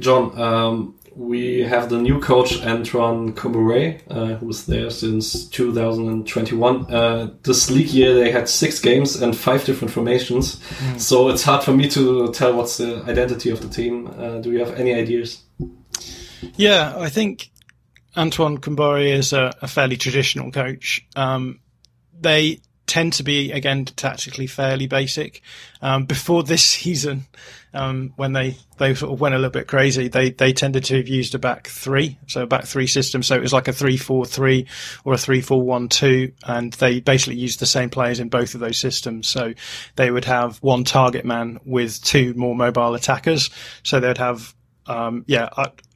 [0.01, 6.93] John, um, we have the new coach Antoine Kombouaré, uh, who was there since 2021.
[6.93, 10.59] Uh, this league year, they had six games and five different formations.
[10.97, 14.09] So it's hard for me to tell what's the identity of the team.
[14.19, 15.43] Uh, do you have any ideas?
[16.57, 17.51] Yeah, I think
[18.17, 21.07] Antoine Kombouaré is a, a fairly traditional coach.
[21.17, 21.61] Um,
[22.19, 25.43] they tend to be again tactically fairly basic.
[25.83, 27.27] Um, before this season,
[27.73, 30.97] um, when they they sort of went a little bit crazy, they they tended to
[30.97, 33.23] have used a back three, so a back three system.
[33.23, 34.67] So it was like a three four three
[35.05, 38.55] or a three four one two, and they basically used the same players in both
[38.55, 39.29] of those systems.
[39.29, 39.55] So
[39.97, 43.51] they would have one target man with two more mobile attackers.
[43.83, 44.55] So they'd have
[44.87, 45.49] um, yeah,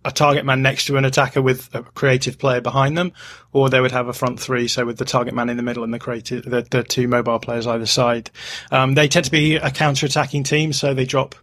[0.04, 3.12] a, target man next to an attacker with a creative player behind them,
[3.52, 5.84] or they would have a front three, so with the target man in the middle
[5.84, 8.30] and the creative, the, the two mobile players either side.
[8.70, 11.34] Um, they tend to be a counter-attacking team, so they drop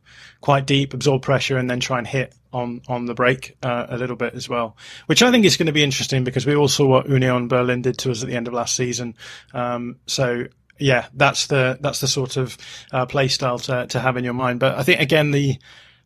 [0.42, 3.98] quite deep, absorb pressure, and then try and hit on on the break uh, a
[3.98, 6.68] little bit as well, which I think is going to be interesting because we all
[6.68, 9.16] saw what Union Berlin did to us at the end of last season.
[9.54, 10.48] Um, so
[10.78, 12.58] yeah, that's the that's the sort of
[12.92, 14.60] uh, play style to to have in your mind.
[14.60, 15.58] But I think again the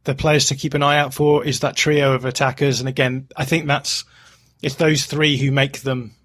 [0.05, 2.79] the players to keep an eye out for is that trio of attackers.
[2.79, 4.05] And again, I think that's
[4.61, 6.15] it's those three who make them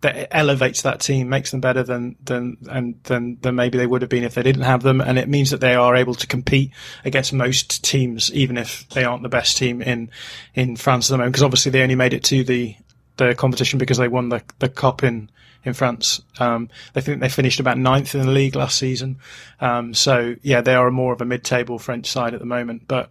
[0.00, 4.02] that elevates that team, makes them better than than and than than maybe they would
[4.02, 6.26] have been if they didn't have them, and it means that they are able to
[6.26, 6.72] compete
[7.04, 10.10] against most teams, even if they aren't the best team in
[10.54, 11.32] in France at the moment.
[11.32, 12.76] Because obviously they only made it to the
[13.18, 15.30] the competition because they won the the cup in
[15.64, 16.22] in France.
[16.38, 19.18] Um, they think they finished about ninth in the league last season.
[19.60, 22.88] Um, so yeah, they are more of a mid-table French side at the moment.
[22.88, 23.10] But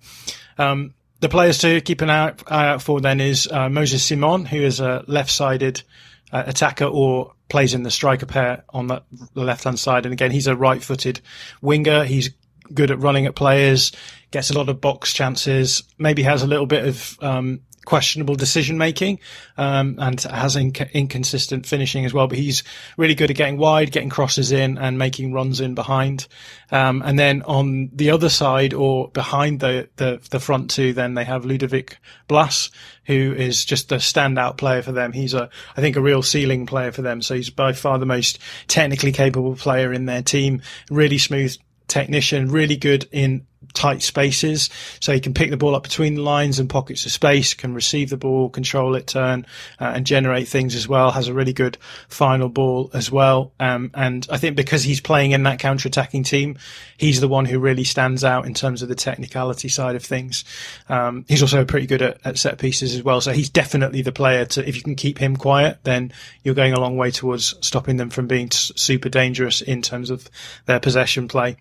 [0.57, 4.57] um, the players to keep an eye out for then is uh, Moses Simon, who
[4.57, 5.83] is a left-sided
[6.31, 9.03] uh, attacker or plays in the striker pair on the,
[9.33, 10.05] left-hand side.
[10.05, 11.21] And again, he's a right-footed
[11.61, 12.03] winger.
[12.05, 12.31] He's
[12.73, 13.93] good at running at players,
[14.31, 18.77] gets a lot of box chances, maybe has a little bit of um, questionable decision
[18.77, 19.17] making
[19.55, 22.27] um, and has inc- inconsistent finishing as well.
[22.27, 22.65] But he's
[22.97, 26.27] really good at getting wide, getting crosses in, and making runs in behind.
[26.69, 31.13] Um, and then on the other side or behind the, the, the front two, then
[31.13, 32.71] they have Ludovic Blas,
[33.05, 35.13] who is just a standout player for them.
[35.13, 37.21] He's a, I think, a real ceiling player for them.
[37.21, 40.61] So he's by far the most technically capable player in their team.
[40.91, 41.55] Really smooth
[41.87, 44.69] technician, really good in tight spaces.
[44.99, 47.73] So he can pick the ball up between the lines and pockets of space, can
[47.73, 49.45] receive the ball, control it, turn,
[49.79, 51.11] uh, and generate things as well.
[51.11, 53.51] Has a really good final ball as well.
[53.59, 56.57] Um, and I think because he's playing in that counter-attacking team,
[56.97, 60.43] he's the one who really stands out in terms of the technicality side of things.
[60.89, 63.21] Um, he's also pretty good at, at, set pieces as well.
[63.21, 66.11] So he's definitely the player to, if you can keep him quiet, then
[66.43, 70.29] you're going a long way towards stopping them from being super dangerous in terms of
[70.65, 71.57] their possession play.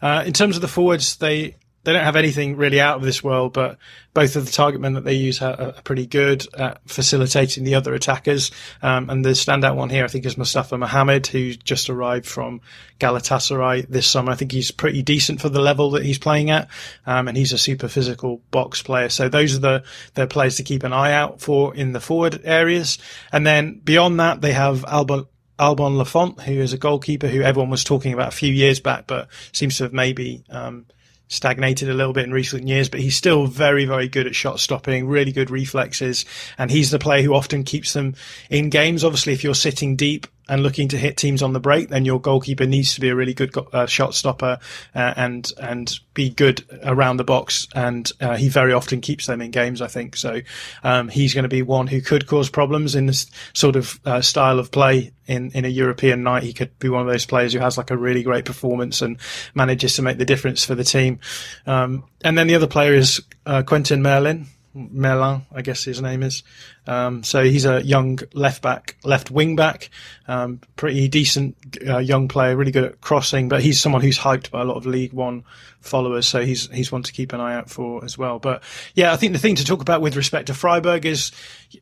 [0.00, 1.54] Uh, in terms of the forwards, they
[1.88, 3.78] they don't have anything really out of this world, but
[4.12, 7.76] both of the target men that they use are, are pretty good at facilitating the
[7.76, 8.50] other attackers.
[8.82, 12.60] Um, and the standout one here, I think, is Mustafa Mohamed, who just arrived from
[13.00, 14.32] Galatasaray this summer.
[14.32, 16.68] I think he's pretty decent for the level that he's playing at,
[17.06, 19.08] um, and he's a super physical box player.
[19.08, 22.42] So those are the the players to keep an eye out for in the forward
[22.44, 22.98] areas.
[23.32, 25.24] And then beyond that, they have Alban.
[25.60, 29.08] Alban Lafont, who is a goalkeeper who everyone was talking about a few years back,
[29.08, 30.86] but seems to have maybe um,
[31.28, 34.60] stagnated a little bit in recent years, but he's still very, very good at shot
[34.60, 36.24] stopping, really good reflexes,
[36.56, 38.14] and he's the player who often keeps them
[38.50, 39.04] in games.
[39.04, 42.20] Obviously, if you're sitting deep and looking to hit teams on the break, then your
[42.20, 44.58] goalkeeper needs to be a really good uh, shot stopper
[44.94, 47.68] uh, and and be good around the box.
[47.74, 49.82] And uh, he very often keeps them in games.
[49.82, 50.40] I think so.
[50.82, 54.20] Um, he's going to be one who could cause problems in this sort of uh,
[54.20, 56.42] style of play in in a European night.
[56.42, 59.18] He could be one of those players who has like a really great performance and
[59.54, 61.20] manages to make the difference for the team.
[61.66, 64.46] Um, and then the other player is uh, Quentin Merlin.
[64.78, 66.42] Merlin, I guess his name is.
[66.86, 69.90] Um, so he's a young left back, left wing back,
[70.26, 71.56] um, pretty decent
[71.86, 73.48] uh, young player, really good at crossing.
[73.48, 75.44] But he's someone who's hyped by a lot of League One
[75.80, 78.38] followers, so he's he's one to keep an eye out for as well.
[78.38, 78.62] But
[78.94, 81.32] yeah, I think the thing to talk about with respect to Freiburg is,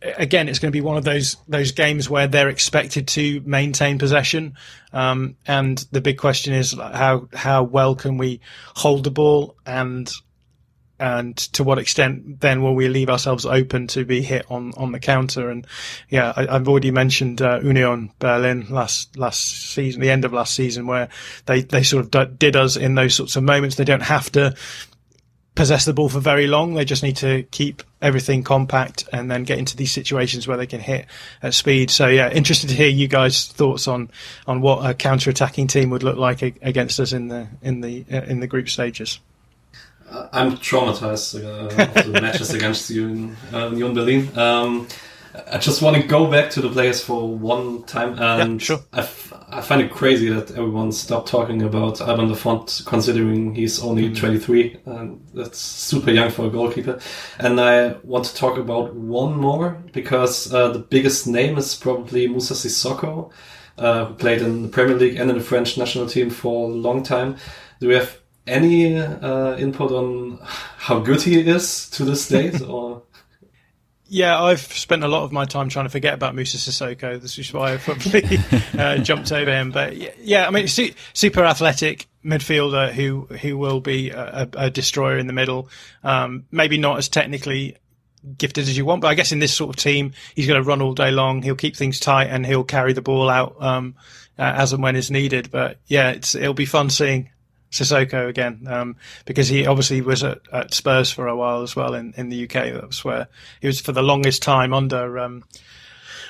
[0.03, 3.99] again, it's going to be one of those those games where they're expected to maintain
[3.99, 4.57] possession,
[4.92, 8.40] um, and the big question is how how well can we
[8.74, 10.11] hold the ball and
[10.99, 14.92] and to what extent then will we leave ourselves open to be hit on, on
[14.92, 15.51] the counter?
[15.51, 15.66] And
[16.09, 20.55] yeah, I, have already mentioned uh, Union Berlin last last season, the end of last
[20.55, 21.09] season, where
[21.44, 23.76] they they sort of did us in those sorts of moments.
[23.76, 24.55] They don't have to
[25.57, 26.74] possess the ball for very long.
[26.74, 30.66] They just need to keep everything compact and then get into these situations where they
[30.66, 31.07] can hit
[31.42, 31.90] at speed.
[31.90, 34.11] So yeah, interested to hear you guys' thoughts on
[34.47, 38.05] on what a counter attacking team would look like against us in the in the
[38.09, 39.18] in the group stages.
[40.11, 44.38] I'm traumatized uh, of the matches against Union, uh, Union Berlin.
[44.38, 44.88] Um,
[45.52, 48.78] I just want to go back to the players for one time, and yeah, sure.
[48.92, 53.82] I, f- I find it crazy that everyone stopped talking about Alban Lafont, considering he's
[53.82, 54.16] only mm.
[54.16, 56.98] 23, and that's super young for a goalkeeper.
[57.38, 62.26] And I want to talk about one more because uh, the biggest name is probably
[62.28, 63.30] Moussa Sissoko,
[63.78, 66.72] uh, who played in the Premier League and in the French national team for a
[66.72, 67.36] long time.
[67.80, 73.03] Do we have any uh, input on how good he is to this date, or?
[74.09, 77.20] Yeah, I've spent a lot of my time trying to forget about Moussa Sissoko.
[77.20, 78.38] This is why I probably
[78.78, 79.72] uh, jumped over him.
[79.72, 85.26] But yeah, I mean, super athletic midfielder who who will be a, a destroyer in
[85.26, 85.68] the middle.
[86.05, 87.78] Um, maybe not as technically
[88.38, 90.66] gifted as you want, but I guess in this sort of team, he's going to
[90.66, 91.42] run all day long.
[91.42, 93.97] He'll keep things tight and he'll carry the ball out um,
[94.38, 95.51] uh, as and when is needed.
[95.51, 97.30] But yeah, it'll be fun seeing
[97.71, 101.95] Sissoko again, um, because he obviously was at, at, Spurs for a while as well
[101.95, 102.73] in, in the UK.
[102.73, 103.29] That was where
[103.61, 105.45] he was for the longest time under um,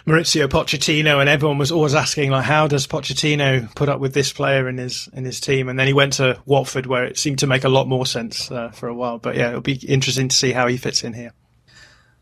[0.07, 4.33] Mauricio Pochettino, and everyone was always asking like, how does Pochettino put up with this
[4.33, 5.69] player in his in his team?
[5.69, 8.51] And then he went to Watford, where it seemed to make a lot more sense
[8.51, 9.19] uh, for a while.
[9.19, 11.33] But yeah, it'll be interesting to see how he fits in here.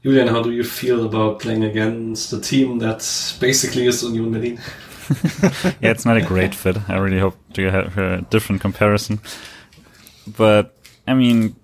[0.02, 3.00] Julian, how do you feel about playing against a team that
[3.40, 4.60] basically is Union Berlin?
[5.80, 6.76] yeah, it's not a great fit.
[6.88, 9.20] I really hope to have a different comparison.
[10.26, 10.76] But
[11.06, 11.56] I mean,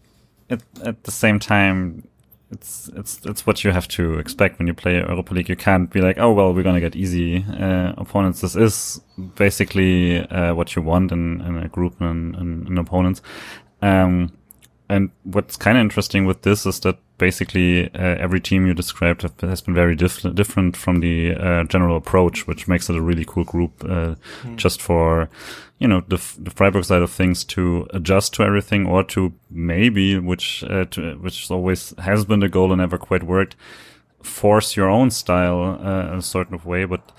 [0.49, 2.07] it, at the same time,
[2.51, 5.49] it's it's it's what you have to expect when you play Europa League.
[5.49, 8.41] You can't be like, oh well, we're gonna get easy uh, opponents.
[8.41, 9.01] This is
[9.37, 13.23] basically uh, what you want in, in a group and in, in, opponents.
[13.83, 14.33] Um,
[14.89, 19.23] and what's kind of interesting with this is that basically uh, every team you described
[19.43, 23.25] has been very diff- different from the uh, general approach, which makes it a really
[23.25, 23.85] cool group.
[23.85, 24.57] Uh, mm.
[24.57, 25.29] Just for
[25.79, 30.19] you know the, the Freiburg side of things to adjust to everything, or to maybe,
[30.19, 33.55] which uh, to, which always has been the goal and never quite worked,
[34.23, 36.85] force your own style uh, a certain way.
[36.87, 37.13] But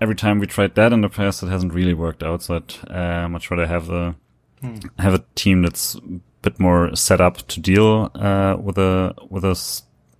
[0.00, 2.42] every time we tried that in the past, it hasn't really worked out.
[2.42, 4.16] So I'd uh, much rather have a
[4.62, 4.90] mm.
[4.98, 5.96] have a team that's
[6.46, 9.54] bit more set up to deal uh, with a with a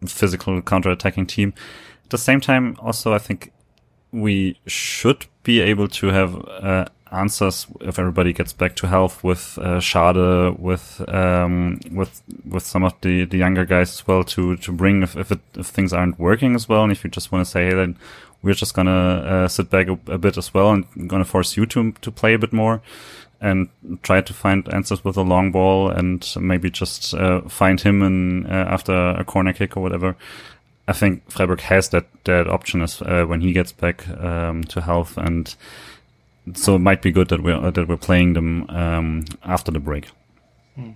[0.07, 1.55] physical counter-attacking team.
[2.05, 3.53] At the same time, also I think
[4.13, 9.59] we should be able to have uh, answers if everybody gets back to health with
[9.59, 14.57] uh, Schade, with um, with with some of the, the younger guys as well to
[14.57, 17.33] to bring if if, it, if things aren't working as well, and if you just
[17.33, 17.97] want to say, hey, then
[18.43, 18.91] we're just gonna
[19.33, 22.35] uh, sit back a, a, bit as well and gonna force you to to play
[22.35, 22.81] a bit more
[23.41, 23.69] and
[24.03, 28.47] try to find answers with a long ball and maybe just uh, find him in,
[28.47, 30.17] uh, after a corner kick or whatever.
[30.89, 34.81] I think Freiburg has that that option as uh, when he gets back um, to
[34.81, 35.55] health, and
[36.55, 40.09] so it might be good that we're that we're playing them um, after the break.
[40.77, 40.93] Hmm.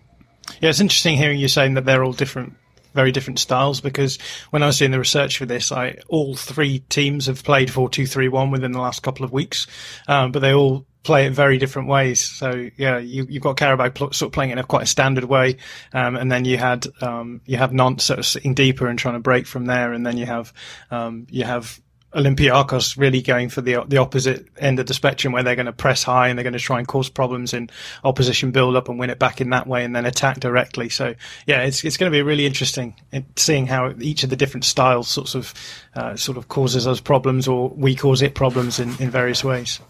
[0.61, 2.55] Yeah, it's interesting hearing you saying that they're all different
[2.95, 4.18] very different styles because
[4.51, 7.88] when I was doing the research for this, I all three teams have played four
[7.88, 9.66] two three one within the last couple of weeks,
[10.09, 12.20] um, but they all play it very different ways.
[12.20, 14.86] So yeah, you, you've got Karabakh pl- sort of playing it in a quite a
[14.86, 15.57] standard way,
[15.92, 19.14] um, and then you had um, you have Nantes sort of sitting deeper and trying
[19.14, 20.53] to break from there, and then you have
[20.90, 21.80] um, you have
[22.12, 25.72] Olympiacos really going for the the opposite end of the spectrum, where they're going to
[25.72, 27.70] press high and they're going to try and cause problems in
[28.05, 30.88] opposition build up and win it back in that way, and then attack directly.
[30.88, 31.14] So
[31.46, 32.94] yeah, it's it's going to be really interesting
[33.36, 35.55] seeing how each of the different styles sorts of
[35.94, 39.80] uh, sort of causes us problems, or we cause it problems in, in various ways.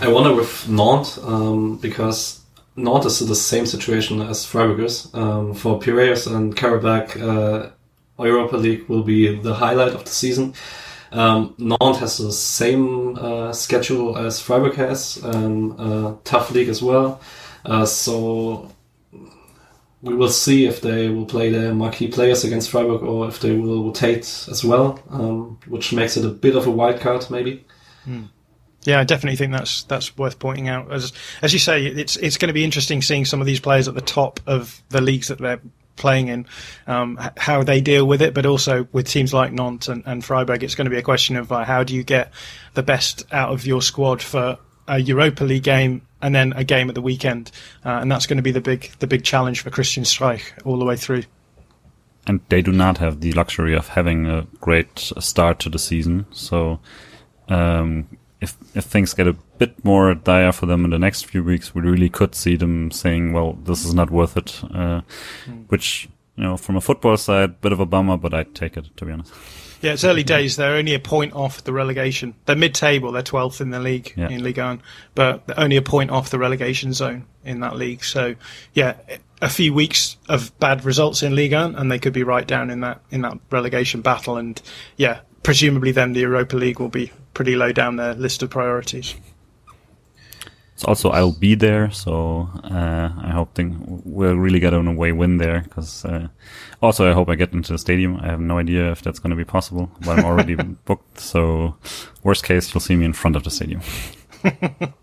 [0.00, 2.40] I wonder with Nantes um, because
[2.76, 5.12] Nantes is in the same situation as Freiburg is.
[5.14, 7.70] Um, for Piraeus and Karabakh, uh,
[8.18, 10.54] Europa League will be the highlight of the season.
[11.12, 16.82] Um, Nantes has the same uh, schedule as Freiburg has, and uh, tough league as
[16.82, 17.20] well.
[17.64, 18.72] Uh, so
[20.00, 23.54] we will see if they will play their marquee players against Freiburg or if they
[23.56, 27.64] will rotate as well, um, which makes it a bit of a wild card maybe.
[28.06, 28.28] Mm.
[28.84, 30.92] Yeah, I definitely think that's that's worth pointing out.
[30.92, 33.88] As as you say, it's it's going to be interesting seeing some of these players
[33.88, 35.60] at the top of the leagues that they're
[35.96, 36.46] playing in,
[36.86, 40.64] um, how they deal with it, but also with teams like Nantes and, and Freiburg,
[40.64, 42.32] it's going to be a question of uh, how do you get
[42.74, 44.58] the best out of your squad for
[44.88, 47.50] a Europa League game and then a game at the weekend,
[47.84, 50.78] uh, and that's going to be the big the big challenge for Christian Streich all
[50.78, 51.24] the way through.
[52.26, 56.26] And they do not have the luxury of having a great start to the season,
[56.30, 56.78] so
[57.48, 58.06] um,
[58.42, 61.74] if if things get a bit more dire for them in the next few weeks,
[61.74, 65.02] we really could see them saying, "Well, this is not worth it," uh,
[65.46, 65.64] mm.
[65.68, 68.94] which you know, from a football side, bit of a bummer, but I'd take it
[68.96, 69.32] to be honest.
[69.80, 70.56] Yeah, it's early days.
[70.56, 72.34] They're only a point off the relegation.
[72.46, 73.10] They're mid-table.
[73.10, 74.28] They're 12th in the league yeah.
[74.28, 74.80] in Ligue 1,
[75.16, 78.04] but they're only a point off the relegation zone in that league.
[78.04, 78.36] So,
[78.74, 78.94] yeah,
[79.40, 82.80] a few weeks of bad results in Liga, and they could be right down in
[82.80, 84.36] that in that relegation battle.
[84.36, 84.62] And
[84.96, 89.14] yeah, presumably then the Europa League will be pretty low down their list of priorities.
[90.76, 95.12] So also, I'll be there, so uh, I hope they, we'll really get an away
[95.12, 95.60] win there.
[95.60, 96.28] Because uh,
[96.80, 98.16] also, I hope I get into the stadium.
[98.16, 100.54] I have no idea if that's going to be possible, but I'm already
[100.84, 101.20] booked.
[101.20, 101.76] So,
[102.24, 103.82] worst case, you'll see me in front of the stadium.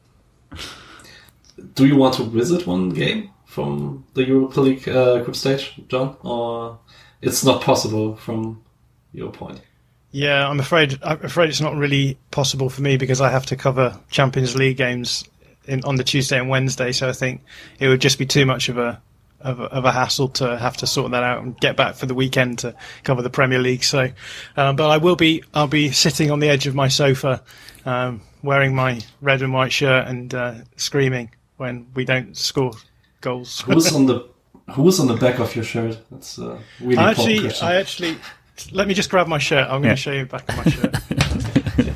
[1.75, 6.17] Do you want to visit one game from the Europa League uh, group stage, John,
[6.21, 6.79] or
[7.21, 8.63] it's not possible from
[9.13, 9.61] your point?
[10.11, 10.97] Yeah, I'm afraid.
[11.03, 14.77] I'm afraid it's not really possible for me because I have to cover Champions League
[14.77, 15.23] games
[15.65, 16.91] in, on the Tuesday and Wednesday.
[16.91, 17.41] So I think
[17.79, 18.99] it would just be too much of a,
[19.41, 22.07] of a of a hassle to have to sort that out and get back for
[22.07, 23.83] the weekend to cover the Premier League.
[23.83, 24.09] So,
[24.57, 25.43] um, but I will be.
[25.53, 27.43] I'll be sitting on the edge of my sofa,
[27.85, 32.73] um, wearing my red and white shirt and uh, screaming when we don't score
[33.21, 33.61] goals.
[33.61, 34.27] Who's on the
[34.73, 35.99] Who's on the back of your shirt?
[36.11, 37.67] That's a really I actually, question.
[37.67, 38.17] I actually.
[38.71, 39.65] Let me just grab my shirt.
[39.65, 39.89] I'm going Yeah.
[39.91, 41.95] to show you the back of my shirt.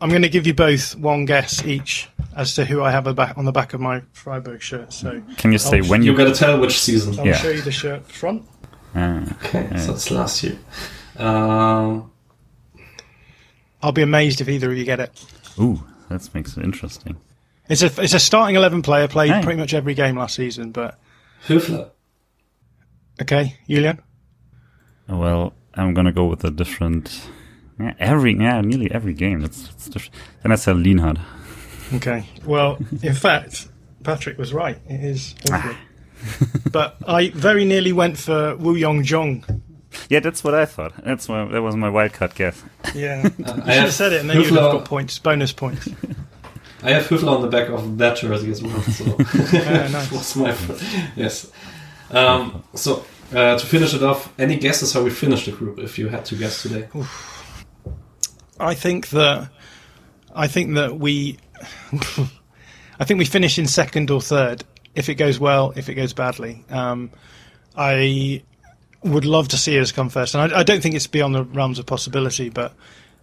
[0.00, 3.14] I'm going to give you both one guess each as to who I have a
[3.14, 4.92] back on the back of my Freiburg shirt.
[4.92, 6.16] So Can you say I'll- when you you?
[6.16, 7.18] gotta tell which season.
[7.18, 7.36] I'll Yeah.
[7.36, 8.44] show you the shirt front.
[8.94, 10.56] Ah, Okay, so it's last year.
[11.16, 12.10] Um,
[13.82, 15.24] I'll be amazed if either of you get it.
[15.60, 17.16] ooh, that makes it interesting.
[17.68, 19.42] It's a it's a starting eleven player played Hey.
[19.42, 20.70] pretty much every game last season.
[20.70, 20.96] But
[21.48, 21.90] Höfler.
[23.20, 24.00] okay, Julian.
[25.08, 27.28] Well, I'm gonna go with a different.
[27.78, 29.40] Yeah, every yeah, nearly every game.
[29.40, 30.14] That's, that's different.
[30.42, 31.18] Then I said Lienhart.
[31.94, 32.26] Okay.
[32.44, 33.68] Well, in fact,
[34.02, 34.78] Patrick was right.
[34.88, 35.34] It is.
[36.72, 39.62] But I very nearly went for Woo-yeong Jeong.
[40.08, 40.92] Yeah, that's what I thought.
[41.04, 42.62] That's my that was my wildcard guess.
[42.94, 45.52] Yeah, I you should have have said it, and then you'd have got points, bonus
[45.52, 45.88] points.
[46.82, 48.80] I have Höfler on the back of that jersey as well.
[48.82, 49.04] So
[49.52, 50.12] Yeah, nice.
[50.12, 50.54] was my
[51.16, 51.50] yes.
[52.10, 55.78] Um, so uh, to finish it off, any guesses how we finish the group?
[55.78, 56.88] If you had to guess today,
[58.58, 59.50] I think that
[60.34, 61.38] I think that we
[63.00, 64.64] I think we finish in second or third
[64.94, 66.64] if it goes well, if it goes badly.
[66.70, 67.10] Um,
[67.76, 68.42] I
[69.04, 71.44] would love to see us come first, and I, I don't think it's beyond the
[71.44, 72.48] realms of possibility.
[72.48, 72.74] But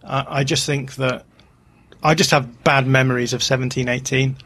[0.02, 1.26] I, just think that
[2.02, 4.36] I just have bad memories of seventeen, eighteen,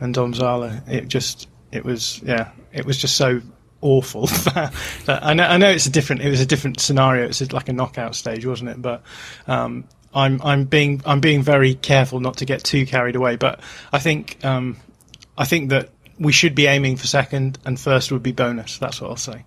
[0.00, 0.88] and Domžale.
[0.88, 3.42] It just it was yeah, it was just so
[3.80, 4.26] awful.
[4.54, 4.72] that,
[5.08, 7.26] I know I know it's a different it was a different scenario.
[7.26, 8.82] It's like a knockout stage, wasn't it?
[8.82, 9.02] But
[9.46, 13.36] um, I'm I'm being I'm being very careful not to get too carried away.
[13.36, 13.60] But
[13.92, 14.76] I think um,
[15.36, 18.78] I think that we should be aiming for second, and first would be bonus.
[18.78, 19.44] That's what I'll say.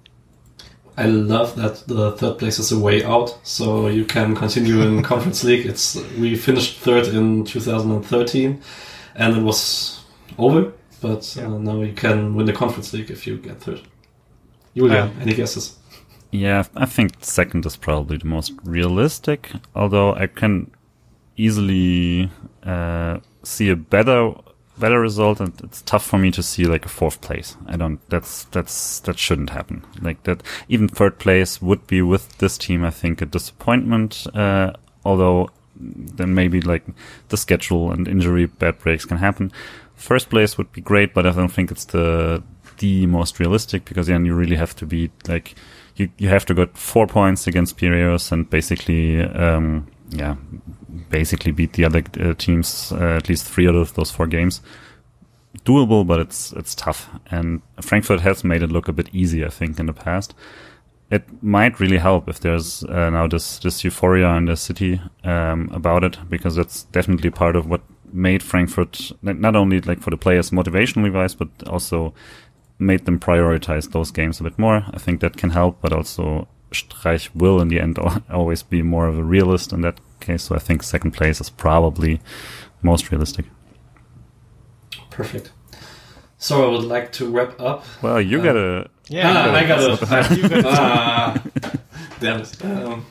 [0.97, 5.03] I love that the third place is a way out, so you can continue in
[5.11, 5.65] Conference League.
[5.65, 8.61] It's we finished third in 2013,
[9.15, 10.03] and it was
[10.37, 10.73] over.
[11.01, 13.81] But uh, now you can win the Conference League if you get third.
[14.75, 15.21] Julia, Yeah.
[15.21, 15.77] any guesses?
[16.31, 19.51] Yeah, I think second is probably the most realistic.
[19.75, 20.71] Although I can
[21.37, 22.29] easily
[22.63, 24.33] uh, see a better
[24.77, 27.57] better result, and it's tough for me to see like a fourth place.
[27.67, 27.99] I don't.
[28.09, 29.83] That's that's that shouldn't happen.
[30.01, 32.83] Like that, even third place would be with this team.
[32.85, 34.25] I think a disappointment.
[34.33, 34.71] Uh,
[35.03, 36.83] although then maybe like
[37.29, 39.51] the schedule and injury bad breaks can happen.
[39.95, 42.41] First place would be great, but I don't think it's the
[42.81, 45.55] the most realistic because then you really have to be like
[45.95, 50.35] you you have to get four points against Piraeus and basically um yeah
[51.09, 54.61] basically beat the other uh, teams uh, at least three out of those four games.
[55.65, 57.09] Doable but it's it's tough.
[57.29, 60.33] And Frankfurt has made it look a bit easy I think in the past.
[61.11, 65.69] It might really help if there's uh, now this this euphoria in the city um,
[65.73, 67.81] about it because that's definitely part of what
[68.13, 72.13] made Frankfurt not only like for the players motivationally wise but also
[72.81, 74.83] made them prioritize those games a bit more.
[74.93, 77.97] I think that can help, but also Streich will in the end
[78.29, 80.43] always be more of a realist in that case.
[80.43, 82.19] So I think second place is probably
[82.81, 83.45] most realistic.
[85.09, 85.51] Perfect.
[86.37, 87.85] So I would like to wrap up.
[88.01, 88.89] Well, you Uh, gotta.
[89.13, 91.43] ah, I got You got ah,
[92.19, 92.65] damn it.
[92.65, 93.05] Um,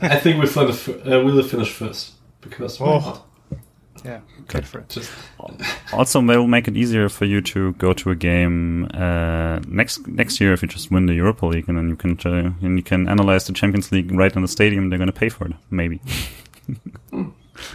[0.00, 3.24] I think we'll, fin- uh, we'll finish first because why Oh.
[4.04, 4.10] Not?
[4.10, 4.88] Yeah, go for it.
[4.88, 5.10] Just
[5.92, 10.06] Also, they will make it easier for you to go to a game uh, next
[10.06, 12.76] next year if you just win the Europa League, and then you can uh, and
[12.76, 14.88] you can analyze the Champions League right in the stadium.
[14.88, 16.00] They're going to pay for it, maybe.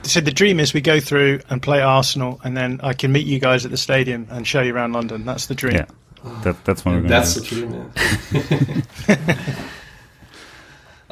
[0.03, 3.27] So the dream is we go through and play Arsenal, and then I can meet
[3.27, 5.25] you guys at the stadium and show you around London.
[5.25, 5.75] That's the dream.
[5.75, 5.85] Yeah,
[6.43, 7.91] that that's what we're going That's to the dream,
[9.11, 9.55] yeah.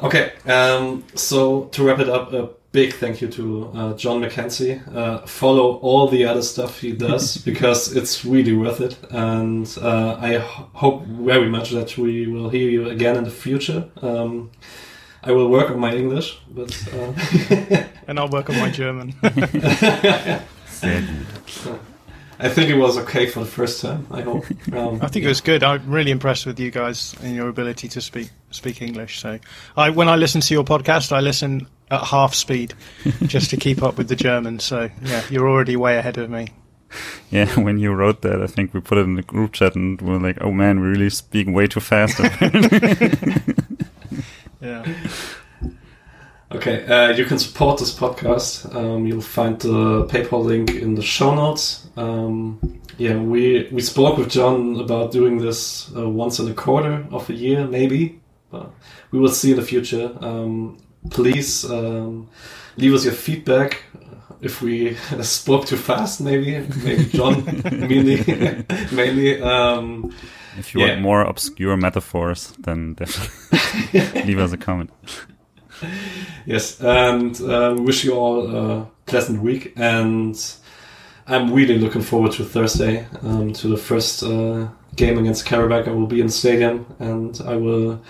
[0.00, 4.76] okay, um, so to wrap it up, a big thank you to uh, John McKenzie.
[4.94, 8.98] Uh, follow all the other stuff he does because it's really worth it.
[9.10, 10.42] And uh, I h-
[10.74, 13.88] hope very much that we will hear you again in the future.
[14.02, 14.50] Um,
[15.22, 17.12] I will work on my English, but uh,
[18.08, 19.14] And I'll work on my German.
[22.38, 24.06] I think it was okay for the first time.
[24.10, 24.44] I hope.
[24.74, 25.62] Um, I think it was good.
[25.64, 29.20] I'm really impressed with you guys and your ability to speak speak English.
[29.20, 29.38] So,
[29.78, 32.74] I when I listen to your podcast, I listen at half speed
[33.26, 34.64] just to keep up with the Germans.
[34.64, 36.48] So, yeah, you're already way ahead of me.
[37.30, 40.00] Yeah, when you wrote that, I think we put it in the group chat and
[40.00, 42.20] we are like, oh man, we're really speak way too fast.
[44.60, 44.84] Yeah.
[46.52, 48.72] Okay, uh, you can support this podcast.
[48.74, 51.88] Um, you'll find the PayPal link in the show notes.
[51.96, 57.06] Um, yeah, we we spoke with John about doing this uh, once in a quarter
[57.10, 58.20] of a year, maybe.
[58.50, 58.70] But
[59.10, 60.16] we will see in the future.
[60.20, 60.78] Um,
[61.10, 62.28] please um,
[62.76, 63.82] leave us your feedback.
[64.40, 68.22] If we spoke too fast, maybe maybe John mainly
[68.92, 69.40] mainly.
[69.42, 70.12] Um,
[70.58, 70.88] if you Yeah.
[70.88, 74.90] want more obscure metaphors, then definitely leave us a comment.
[76.46, 79.72] Yes, and uh, wish you all a pleasant week.
[79.76, 80.34] And
[81.26, 85.88] I'm really looking forward to Thursday, um, to the first uh, game against Karabakh.
[85.88, 88.00] I will be in the stadium, and I will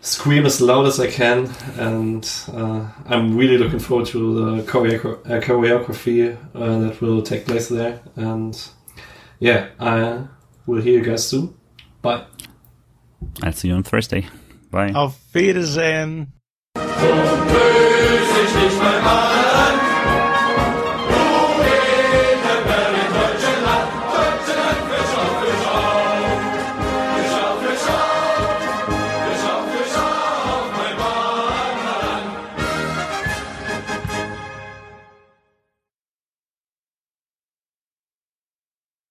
[0.00, 1.50] scream as loud as I can.
[1.76, 7.46] And uh, I'm really looking forward to the choreo- uh, choreography uh, that will take
[7.46, 8.00] place there.
[8.16, 8.60] And
[9.38, 10.26] yeah, I
[10.66, 11.54] will hear you guys soon.
[12.02, 12.26] Bye.
[13.42, 14.26] I'll see you on Thursday.
[14.70, 14.92] Bye.
[14.92, 16.32] Auf Wiedersehen.